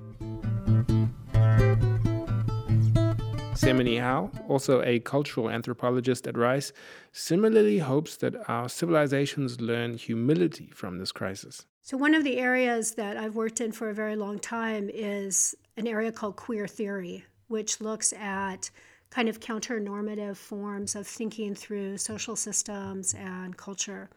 Cymene 3.53 3.99
Howe, 3.99 4.31
also 4.47 4.83
a 4.83 4.99
cultural 4.99 5.49
anthropologist 5.49 6.27
at 6.27 6.37
Rice, 6.37 6.71
similarly 7.11 7.79
hopes 7.79 8.15
that 8.17 8.35
our 8.47 8.69
civilizations 8.69 9.59
learn 9.59 9.97
humility 9.97 10.69
from 10.73 10.99
this 10.99 11.11
crisis. 11.11 11.65
So, 11.81 11.97
one 11.97 12.13
of 12.13 12.23
the 12.23 12.37
areas 12.37 12.91
that 12.95 13.17
I've 13.17 13.35
worked 13.35 13.59
in 13.59 13.71
for 13.71 13.89
a 13.89 13.93
very 13.93 14.15
long 14.15 14.39
time 14.39 14.89
is 14.93 15.55
an 15.75 15.87
area 15.87 16.11
called 16.11 16.35
queer 16.35 16.67
theory, 16.67 17.25
which 17.47 17.81
looks 17.81 18.13
at 18.13 18.69
kind 19.09 19.29
of 19.29 19.39
counter 19.39 19.79
normative 19.79 20.37
forms 20.37 20.95
of 20.95 21.07
thinking 21.07 21.55
through 21.55 21.97
social 21.97 22.35
systems 22.35 23.13
and 23.13 23.55
culture. 23.55 24.09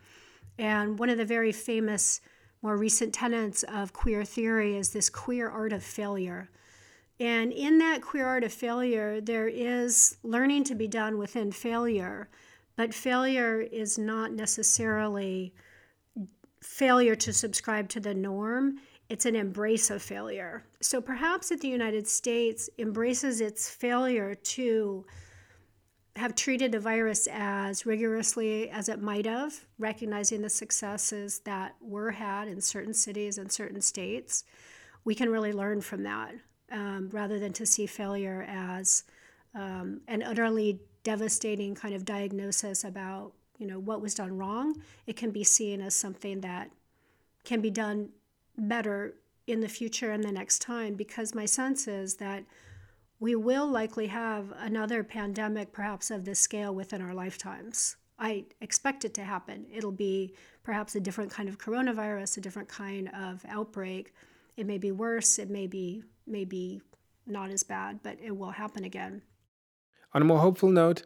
And 0.58 0.98
one 0.98 1.08
of 1.08 1.18
the 1.18 1.24
very 1.24 1.52
famous, 1.52 2.20
more 2.62 2.76
recent 2.76 3.14
tenets 3.14 3.62
of 3.62 3.92
queer 3.92 4.24
theory 4.24 4.76
is 4.76 4.90
this 4.90 5.08
queer 5.08 5.48
art 5.48 5.72
of 5.72 5.82
failure. 5.82 6.50
And 7.18 7.52
in 7.52 7.78
that 7.78 8.02
queer 8.02 8.26
art 8.26 8.44
of 8.44 8.52
failure, 8.52 9.20
there 9.20 9.48
is 9.48 10.16
learning 10.22 10.64
to 10.64 10.74
be 10.74 10.88
done 10.88 11.18
within 11.18 11.52
failure, 11.52 12.28
but 12.76 12.94
failure 12.94 13.60
is 13.60 13.98
not 13.98 14.32
necessarily 14.32 15.54
failure 16.62 17.14
to 17.16 17.32
subscribe 17.32 17.88
to 17.90 18.00
the 18.00 18.14
norm 18.14 18.78
it's 19.10 19.26
an 19.26 19.34
embrace 19.34 19.90
of 19.90 20.00
failure. 20.00 20.62
So 20.80 21.00
perhaps 21.00 21.48
that 21.48 21.60
the 21.60 21.68
United 21.68 22.06
States 22.06 22.70
embraces 22.78 23.40
its 23.40 23.68
failure 23.68 24.36
to 24.36 25.04
have 26.14 26.36
treated 26.36 26.70
the 26.70 26.78
virus 26.78 27.26
as 27.30 27.84
rigorously 27.84 28.70
as 28.70 28.88
it 28.88 29.02
might 29.02 29.26
have, 29.26 29.66
recognizing 29.78 30.42
the 30.42 30.48
successes 30.48 31.40
that 31.40 31.74
were 31.80 32.12
had 32.12 32.46
in 32.46 32.60
certain 32.60 32.94
cities 32.94 33.36
and 33.36 33.50
certain 33.50 33.80
states, 33.80 34.44
we 35.04 35.14
can 35.14 35.28
really 35.28 35.52
learn 35.52 35.80
from 35.80 36.04
that 36.04 36.32
um, 36.70 37.08
rather 37.10 37.40
than 37.40 37.52
to 37.52 37.66
see 37.66 37.86
failure 37.86 38.46
as 38.48 39.02
um, 39.56 40.00
an 40.06 40.22
utterly 40.22 40.78
devastating 41.02 41.74
kind 41.74 41.94
of 41.94 42.04
diagnosis 42.04 42.84
about 42.84 43.32
you 43.58 43.66
know 43.66 43.78
what 43.78 44.00
was 44.00 44.14
done 44.14 44.36
wrong. 44.36 44.80
It 45.06 45.16
can 45.16 45.32
be 45.32 45.44
seen 45.44 45.80
as 45.80 45.94
something 45.94 46.40
that 46.42 46.70
can 47.44 47.60
be 47.60 47.70
done 47.70 48.10
better 48.56 49.14
in 49.46 49.60
the 49.60 49.68
future 49.68 50.10
and 50.12 50.22
the 50.22 50.32
next 50.32 50.60
time 50.60 50.94
because 50.94 51.34
my 51.34 51.44
sense 51.44 51.88
is 51.88 52.16
that 52.16 52.44
we 53.18 53.34
will 53.34 53.66
likely 53.68 54.06
have 54.06 54.52
another 54.58 55.04
pandemic, 55.04 55.72
perhaps 55.72 56.10
of 56.10 56.24
this 56.24 56.40
scale, 56.40 56.74
within 56.74 57.02
our 57.02 57.12
lifetimes. 57.12 57.96
I 58.18 58.44
expect 58.60 59.04
it 59.04 59.14
to 59.14 59.24
happen. 59.24 59.66
It'll 59.72 59.92
be 59.92 60.34
perhaps 60.62 60.94
a 60.94 61.00
different 61.00 61.30
kind 61.30 61.48
of 61.48 61.58
coronavirus, 61.58 62.38
a 62.38 62.40
different 62.40 62.68
kind 62.68 63.10
of 63.14 63.44
outbreak. 63.48 64.14
It 64.56 64.66
may 64.66 64.78
be 64.78 64.90
worse, 64.90 65.38
it 65.38 65.50
may 65.50 65.66
be, 65.66 66.02
may 66.26 66.44
be 66.44 66.80
not 67.26 67.50
as 67.50 67.62
bad, 67.62 68.00
but 68.02 68.18
it 68.22 68.36
will 68.36 68.50
happen 68.50 68.84
again. 68.84 69.22
On 70.12 70.22
a 70.22 70.24
more 70.24 70.40
hopeful 70.40 70.70
note, 70.70 71.02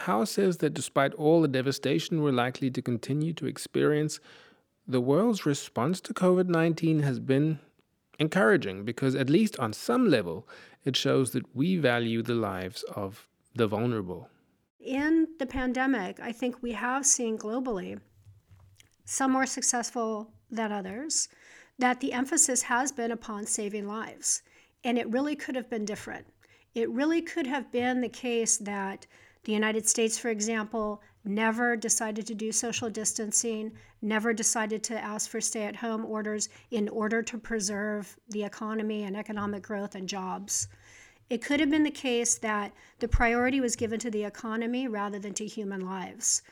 Howe 0.00 0.24
says 0.24 0.58
that 0.58 0.74
despite 0.74 1.14
all 1.14 1.40
the 1.40 1.48
devastation 1.48 2.22
we're 2.22 2.32
likely 2.32 2.70
to 2.70 2.82
continue 2.82 3.32
to 3.34 3.46
experience, 3.46 4.20
the 4.88 5.00
world's 5.02 5.44
response 5.44 6.00
to 6.00 6.14
COVID 6.14 6.48
19 6.48 7.00
has 7.00 7.20
been 7.20 7.60
encouraging 8.18 8.84
because, 8.84 9.14
at 9.14 9.28
least 9.28 9.58
on 9.58 9.72
some 9.74 10.08
level, 10.08 10.48
it 10.84 10.96
shows 10.96 11.32
that 11.32 11.54
we 11.54 11.76
value 11.76 12.22
the 12.22 12.34
lives 12.34 12.82
of 12.96 13.28
the 13.54 13.66
vulnerable. 13.66 14.30
In 14.80 15.28
the 15.38 15.46
pandemic, 15.46 16.18
I 16.20 16.32
think 16.32 16.62
we 16.62 16.72
have 16.72 17.04
seen 17.04 17.36
globally, 17.36 18.00
some 19.04 19.32
more 19.32 19.46
successful 19.46 20.32
than 20.50 20.72
others, 20.72 21.28
that 21.78 22.00
the 22.00 22.12
emphasis 22.12 22.62
has 22.62 22.90
been 22.90 23.10
upon 23.12 23.46
saving 23.46 23.86
lives. 23.86 24.42
And 24.84 24.96
it 24.96 25.10
really 25.10 25.36
could 25.36 25.54
have 25.54 25.68
been 25.68 25.84
different. 25.84 26.26
It 26.74 26.88
really 26.90 27.20
could 27.20 27.46
have 27.46 27.70
been 27.70 28.00
the 28.00 28.08
case 28.08 28.56
that 28.58 29.06
the 29.44 29.52
United 29.52 29.88
States, 29.88 30.18
for 30.18 30.28
example, 30.28 31.02
never 31.28 31.76
decided 31.76 32.26
to 32.26 32.34
do 32.34 32.50
social 32.50 32.90
distancing, 32.90 33.72
never 34.02 34.32
decided 34.32 34.82
to 34.84 34.98
ask 34.98 35.30
for 35.30 35.40
stay 35.40 35.64
at 35.64 35.76
home 35.76 36.04
orders 36.04 36.48
in 36.70 36.88
order 36.88 37.22
to 37.22 37.38
preserve 37.38 38.16
the 38.30 38.42
economy 38.42 39.04
and 39.04 39.16
economic 39.16 39.62
growth 39.62 39.94
and 39.94 40.08
jobs. 40.08 40.68
It 41.30 41.42
could 41.42 41.60
have 41.60 41.70
been 41.70 41.82
the 41.82 41.90
case 41.90 42.38
that 42.38 42.72
the 43.00 43.08
priority 43.08 43.60
was 43.60 43.76
given 43.76 44.00
to 44.00 44.10
the 44.10 44.24
economy 44.24 44.88
rather 44.88 45.18
than 45.18 45.34
to 45.34 45.46
human 45.46 45.82
lives. 45.82 46.42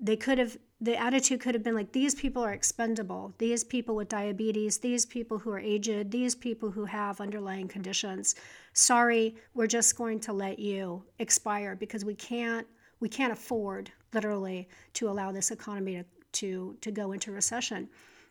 They 0.00 0.16
could 0.16 0.38
have, 0.38 0.56
the 0.80 0.96
attitude 0.96 1.40
could 1.40 1.54
have 1.54 1.64
been 1.64 1.74
like, 1.74 1.92
these 1.92 2.14
people 2.14 2.44
are 2.44 2.52
expendable. 2.52 3.34
These 3.38 3.64
people 3.64 3.96
with 3.96 4.08
diabetes, 4.08 4.78
these 4.78 5.06
people 5.06 5.38
who 5.38 5.50
are 5.50 5.58
aged, 5.58 6.10
these 6.10 6.34
people 6.34 6.70
who 6.70 6.84
have 6.84 7.20
underlying 7.20 7.66
conditions. 7.66 8.34
Sorry, 8.74 9.34
we're 9.54 9.66
just 9.66 9.96
going 9.96 10.20
to 10.20 10.32
let 10.32 10.58
you 10.58 11.02
expire 11.18 11.74
because 11.74 12.04
we 12.04 12.14
can't 12.14 12.66
we 13.00 13.08
can't 13.08 13.32
afford 13.32 13.90
literally 14.12 14.68
to 14.94 15.08
allow 15.08 15.32
this 15.32 15.50
economy 15.50 15.96
to, 15.96 16.04
to, 16.32 16.76
to 16.80 16.90
go 16.90 17.12
into 17.12 17.32
recession. 17.32 17.88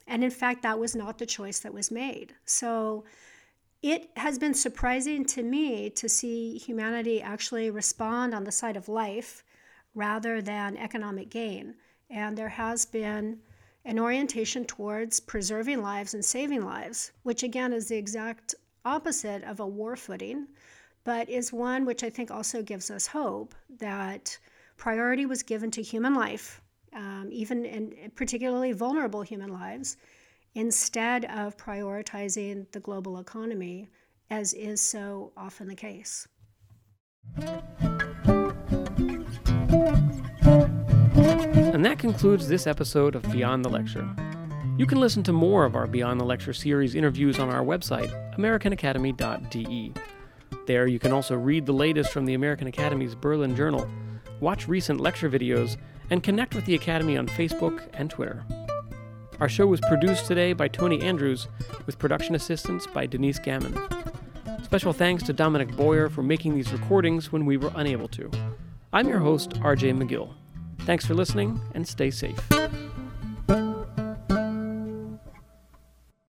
And 0.08 0.24
in 0.24 0.32
fact, 0.32 0.62
that 0.62 0.80
was 0.80 0.96
not 0.96 1.18
the 1.18 1.26
choice 1.26 1.60
that 1.60 1.74
was 1.74 1.92
made. 1.92 2.34
So 2.46 3.04
it 3.82 4.10
has 4.18 4.40
been 4.40 4.54
surprising 4.54 5.26
to 5.26 5.44
me 5.44 5.90
to 5.92 6.10
see 6.10 6.58
humanity 6.58 7.22
actually 7.22 7.70
respond 7.70 8.34
on 8.34 8.44
the 8.44 8.52
side 8.52 8.78
of 8.78 8.90
life 8.90 9.44
rather 9.94 10.42
than 10.42 10.78
economic 10.78 11.30
gain. 11.30 11.76
And 12.10 12.38
there 12.38 12.50
has 12.50 12.86
been 12.86 13.40
an 13.86 14.00
orientation 14.00 14.66
towards 14.66 15.20
preserving 15.20 15.82
lives 15.82 16.14
and 16.14 16.24
saving 16.24 16.66
lives, 16.66 17.12
which 17.24 17.44
again 17.44 17.74
is 17.74 17.88
the 17.88 17.98
exact 17.98 18.56
opposite 18.86 19.44
of 19.44 19.60
a 19.60 19.68
war 19.68 19.96
footing, 19.96 20.48
but 21.04 21.30
is 21.30 21.54
one 21.54 21.86
which 21.86 22.04
I 22.04 22.10
think 22.10 22.32
also 22.32 22.62
gives 22.62 22.90
us 22.90 23.08
hope 23.08 23.56
that 23.80 24.38
priority 24.78 25.26
was 25.26 25.44
given 25.44 25.72
to 25.72 25.82
human 25.82 26.14
life, 26.14 26.62
um, 26.94 27.30
even 27.32 27.66
in 27.66 28.12
particularly 28.16 28.72
vulnerable 28.72 29.24
human 29.24 29.52
lives, 29.52 29.98
instead 30.56 31.26
of 31.26 31.58
prioritizing 31.58 32.72
the 32.72 32.80
global 32.80 33.20
economy, 33.20 33.90
as 34.30 34.54
is 34.54 34.80
so 34.82 35.32
often 35.36 35.68
the 35.68 35.76
case. 35.76 36.28
And 41.74 41.86
that 41.86 42.00
concludes 42.00 42.48
this 42.48 42.66
episode 42.66 43.16
of 43.16 43.30
Beyond 43.32 43.66
the 43.66 43.70
Lecture. 43.70 44.08
You 44.78 44.86
can 44.86 45.00
listen 45.00 45.24
to 45.24 45.34
more 45.34 45.66
of 45.66 45.76
our 45.76 45.88
Beyond 45.88 46.20
the 46.20 46.26
Lecture 46.26 46.54
series 46.54 46.96
interviews 46.96 47.40
on 47.40 47.50
our 47.50 47.64
website, 47.64 48.12
americanacademy.de. 48.36 49.94
There, 50.66 50.88
you 50.88 51.00
can 51.00 51.12
also 51.12 51.36
read 51.36 51.66
the 51.66 51.74
latest 51.74 52.12
from 52.12 52.26
the 52.26 52.34
American 52.34 52.68
Academy's 52.68 53.16
Berlin 53.16 53.56
Journal 53.56 53.88
watch 54.40 54.68
recent 54.68 55.00
lecture 55.00 55.30
videos, 55.30 55.78
and 56.10 56.24
connect 56.24 56.56
with 56.56 56.66
the 56.66 56.76
Academy 56.76 57.18
on 57.18 57.28
Facebook 57.28 57.88
and 57.94 58.10
Twitter. 58.10 58.44
Our 59.40 59.50
show 59.50 59.68
was 59.68 59.82
produced 59.82 60.26
today 60.26 60.54
by 60.54 60.68
Tony 60.68 61.02
Andrews, 61.02 61.48
with 61.86 62.00
production 62.00 62.34
assistance 62.36 62.88
by 62.88 63.06
Denise 63.06 63.40
Gammon. 63.40 63.78
Special 64.64 64.94
thanks 64.94 65.24
to 65.24 65.34
Dominic 65.34 65.76
Boyer 65.76 66.10
for 66.10 66.24
making 66.24 66.56
these 66.56 66.74
recordings 66.74 67.32
when 67.32 67.46
we 67.46 67.58
were 67.58 67.72
unable 67.76 68.08
to. 68.10 68.32
I'm 68.92 69.08
your 69.08 69.20
host, 69.20 69.52
RJ 69.52 69.98
McGill. 69.98 70.34
Thanks 70.80 71.06
for 71.06 71.14
listening, 71.14 71.60
and 71.74 71.88
stay 71.88 72.10
safe. 72.10 72.40